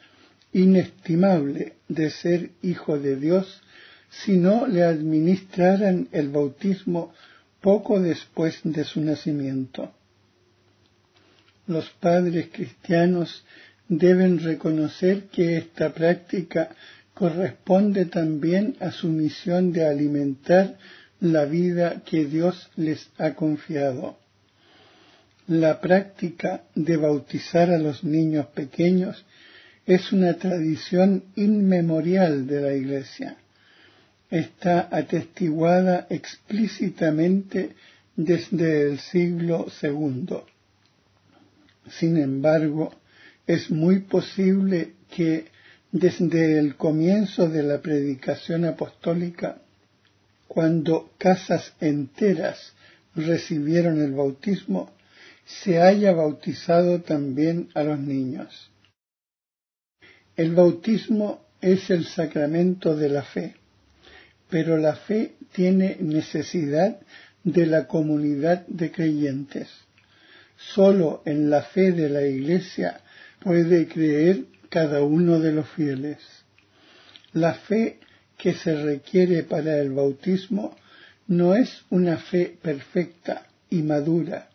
inestimable 0.53 1.75
de 1.89 2.11
ser 2.11 2.51
hijo 2.63 2.99
de 2.99 3.17
Dios 3.17 3.63
si 4.11 4.37
no 4.37 4.67
le 4.67 4.83
administraran 4.83 6.09
el 6.11 6.31
bautismo 6.31 7.13
poco 7.61 8.01
después 8.01 8.59
de 8.65 8.85
su 8.85 9.01
nacimiento. 9.01 9.93
Los 11.67 11.89
padres 11.91 12.49
cristianos 12.53 13.45
deben 13.89 14.41
reconocer 14.41 15.25
que 15.25 15.59
esta 15.59 15.93
práctica 15.93 16.71
corresponde 17.15 18.07
también 18.07 18.77
a 18.81 18.91
su 18.91 19.09
misión 19.09 19.73
de 19.73 19.87
alimentar 19.87 20.79
la 21.21 21.45
vida 21.45 22.03
que 22.05 22.25
Dios 22.25 22.71
les 22.77 23.11
ha 23.19 23.35
confiado. 23.35 24.19
La 25.47 25.81
práctica 25.81 26.63
de 26.75 26.97
bautizar 26.97 27.71
a 27.71 27.79
los 27.79 28.05
niños 28.05 28.47
pequeños 28.47 29.25
es 29.87 30.13
una 30.13 30.35
tradición 30.35 31.25
inmemorial 31.37 32.47
de 32.47 32.61
la 32.61 32.75
Iglesia. 32.75 33.37
Está 34.31 34.89
atestiguada 34.91 36.07
explícitamente 36.09 37.75
desde 38.15 38.91
el 38.91 39.01
siglo 39.01 39.67
II. 39.83 40.37
Sin 41.91 42.17
embargo, 42.17 42.95
es 43.47 43.71
muy 43.71 44.01
posible 44.01 44.93
que 45.11 45.47
desde 45.91 46.59
el 46.59 46.77
comienzo 46.77 47.49
de 47.49 47.65
la 47.65 47.81
predicación 47.81 48.65
apostólica, 48.65 49.61
cuando 50.51 51.13
casas 51.17 51.75
enteras 51.81 52.73
recibieron 53.15 54.03
el 54.03 54.15
bautismo, 54.15 54.91
se 55.47 55.81
haya 55.81 56.13
bautizado 56.13 57.03
también 57.03 57.69
a 57.75 57.85
los 57.85 58.01
niños. 58.01 58.73
El 60.35 60.57
bautismo 60.57 61.47
es 61.61 61.89
el 61.91 62.05
sacramento 62.05 62.97
de 62.97 63.11
la 63.11 63.23
fe, 63.23 63.55
pero 64.49 64.77
la 64.77 64.97
fe 64.97 65.37
tiene 65.53 65.99
necesidad 66.01 66.99
de 67.45 67.67
la 67.67 67.87
comunidad 67.87 68.67
de 68.67 68.91
creyentes. 68.91 69.69
Solo 70.57 71.23
en 71.27 71.49
la 71.49 71.63
fe 71.63 71.93
de 71.93 72.09
la 72.09 72.23
Iglesia 72.23 73.03
puede 73.39 73.87
creer 73.87 74.47
cada 74.69 75.01
uno 75.05 75.39
de 75.39 75.53
los 75.53 75.69
fieles. 75.69 76.19
La 77.35 77.55
fe 77.55 78.01
que 78.41 78.55
se 78.55 78.75
requiere 78.75 79.43
para 79.43 79.79
el 79.79 79.91
bautismo 79.93 80.77
no 81.27 81.55
es 81.55 81.85
una 81.91 82.17
fe 82.17 82.57
perfecta 82.61 83.47
y 83.69 83.83
madura, 83.83 84.49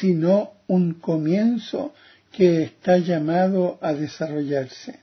sino 0.00 0.54
un 0.66 0.94
comienzo 0.94 1.94
que 2.32 2.62
está 2.62 2.98
llamado 2.98 3.78
a 3.80 3.92
desarrollarse 3.92 5.02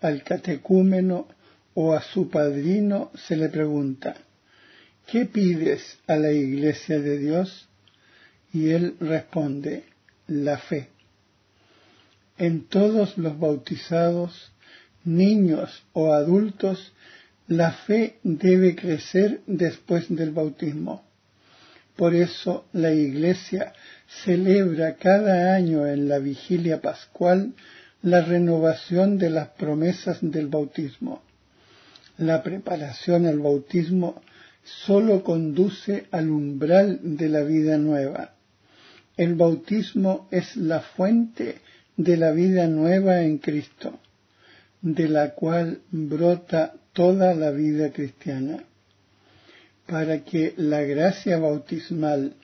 al 0.00 0.22
catecúmeno 0.22 1.28
o 1.74 1.94
a 1.94 2.02
su 2.02 2.28
padrino 2.28 3.10
se 3.14 3.36
le 3.36 3.48
pregunta, 3.48 4.16
¿qué 5.06 5.26
pides 5.26 5.98
a 6.06 6.16
la 6.16 6.32
iglesia 6.32 6.98
de 7.00 7.18
Dios? 7.18 7.68
Y 8.52 8.70
él 8.70 8.96
responde, 9.00 9.84
la 10.26 10.58
fe. 10.58 10.88
En 12.38 12.64
todos 12.64 13.18
los 13.18 13.38
bautizados, 13.38 14.52
niños 15.04 15.82
o 15.92 16.12
adultos, 16.12 16.92
la 17.50 17.72
fe 17.72 18.20
debe 18.22 18.76
crecer 18.76 19.40
después 19.48 20.06
del 20.08 20.30
bautismo. 20.30 21.02
Por 21.96 22.14
eso 22.14 22.66
la 22.72 22.92
Iglesia 22.92 23.72
celebra 24.24 24.94
cada 24.94 25.56
año 25.56 25.84
en 25.84 26.08
la 26.08 26.20
vigilia 26.20 26.80
pascual 26.80 27.54
la 28.02 28.22
renovación 28.22 29.18
de 29.18 29.30
las 29.30 29.48
promesas 29.48 30.18
del 30.20 30.46
bautismo. 30.46 31.22
La 32.18 32.44
preparación 32.44 33.26
al 33.26 33.40
bautismo 33.40 34.22
sólo 34.62 35.24
conduce 35.24 36.06
al 36.12 36.30
umbral 36.30 37.00
de 37.02 37.28
la 37.28 37.42
vida 37.42 37.78
nueva. 37.78 38.34
El 39.16 39.34
bautismo 39.34 40.28
es 40.30 40.56
la 40.56 40.82
fuente 40.82 41.56
de 41.96 42.16
la 42.16 42.30
vida 42.30 42.68
nueva 42.68 43.22
en 43.22 43.38
Cristo, 43.38 43.98
de 44.82 45.08
la 45.08 45.34
cual 45.34 45.80
brota 45.90 46.74
toda 46.92 47.34
la 47.34 47.50
vida 47.50 47.90
cristiana. 47.92 48.64
Para 49.86 50.24
que 50.24 50.54
la 50.56 50.82
gracia 50.82 51.38
bautismal 51.38 52.34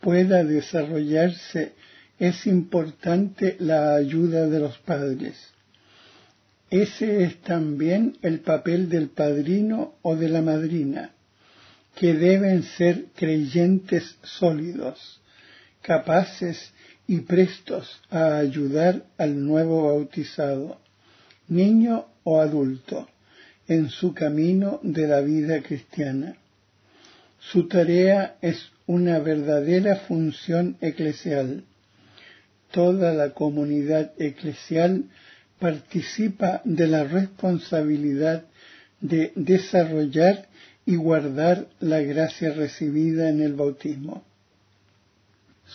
pueda 0.00 0.44
desarrollarse 0.44 1.72
es 2.18 2.46
importante 2.46 3.56
la 3.58 3.94
ayuda 3.94 4.46
de 4.46 4.60
los 4.60 4.78
padres. 4.78 5.36
Ese 6.70 7.24
es 7.24 7.40
también 7.42 8.16
el 8.22 8.40
papel 8.40 8.88
del 8.88 9.08
padrino 9.08 9.94
o 10.02 10.16
de 10.16 10.28
la 10.28 10.42
madrina, 10.42 11.10
que 11.94 12.14
deben 12.14 12.62
ser 12.62 13.06
creyentes 13.14 14.16
sólidos, 14.22 15.20
capaces 15.82 16.72
y 17.06 17.20
prestos 17.20 18.00
a 18.10 18.36
ayudar 18.38 19.04
al 19.16 19.44
nuevo 19.44 19.84
bautizado, 19.84 20.78
niño 21.48 22.06
o 22.24 22.40
adulto, 22.40 23.08
en 23.68 23.90
su 23.90 24.14
camino 24.14 24.80
de 24.82 25.06
la 25.08 25.20
vida 25.20 25.62
cristiana. 25.62 26.36
Su 27.38 27.68
tarea 27.68 28.36
es 28.40 28.70
una 28.86 29.18
verdadera 29.18 29.96
función 29.96 30.76
eclesial 30.80 31.64
toda 32.76 33.14
la 33.14 33.30
comunidad 33.30 34.12
eclesial 34.18 35.04
participa 35.58 36.60
de 36.64 36.86
la 36.86 37.04
responsabilidad 37.04 38.44
de 39.00 39.32
desarrollar 39.34 40.46
y 40.84 40.96
guardar 40.96 41.68
la 41.80 42.00
gracia 42.00 42.52
recibida 42.52 43.30
en 43.30 43.40
el 43.40 43.54
bautismo. 43.54 44.24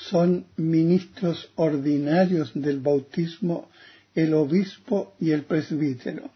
Son 0.09 0.45
ministros 0.57 1.51
ordinarios 1.55 2.51
del 2.53 2.79
bautismo 2.79 3.69
el 4.13 4.33
obispo 4.33 5.13
y 5.19 5.31
el 5.31 5.43
presbítero, 5.43 6.29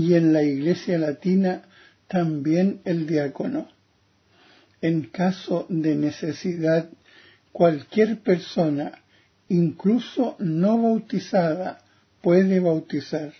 y 0.00 0.14
en 0.14 0.32
la 0.32 0.42
Iglesia 0.42 0.96
latina 0.96 1.62
también 2.08 2.80
el 2.86 3.06
diácono. 3.06 3.68
En 4.80 5.02
caso 5.02 5.66
de 5.68 5.94
necesidad, 5.94 6.88
cualquier 7.52 8.20
persona, 8.20 8.92
incluso 9.50 10.36
no 10.38 10.80
bautizada, 10.80 11.84
puede 12.22 12.60
bautizar 12.60 13.34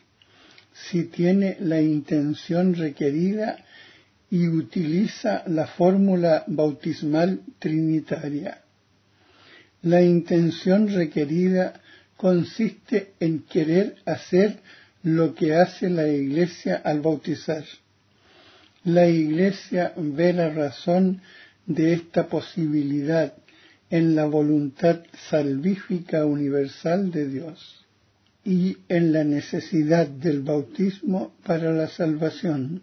si 0.73 1.05
tiene 1.05 1.57
la 1.61 1.81
intención 1.81 2.75
requerida 2.75 3.64
y 4.31 4.46
utiliza 4.46 5.42
la 5.46 5.66
fórmula 5.66 6.44
bautismal 6.46 7.40
trinitaria. 7.59 8.61
La 9.81 10.03
intención 10.03 10.88
requerida 10.88 11.81
consiste 12.18 13.14
en 13.18 13.44
querer 13.44 13.96
hacer 14.05 14.61
lo 15.03 15.35
que 15.35 15.55
hace 15.55 15.89
la 15.89 16.07
Iglesia 16.09 16.77
al 16.85 17.01
bautizar. 17.01 17.65
La 18.85 19.09
Iglesia 19.09 19.93
ve 19.97 20.33
la 20.33 20.51
razón 20.51 21.21
de 21.67 21.93
esta 21.95 22.29
posibilidad 22.29 23.35
en 23.91 24.15
la 24.15 24.25
voluntad 24.25 25.01
salvífica 25.29 26.25
universal 26.25 27.11
de 27.11 27.29
Dios 27.29 27.87
y 28.45 28.79
en 28.89 29.13
la 29.13 29.25
necesidad 29.25 30.07
del 30.07 30.43
bautismo 30.43 31.35
para 31.45 31.73
la 31.73 31.89
salvación. 31.89 32.83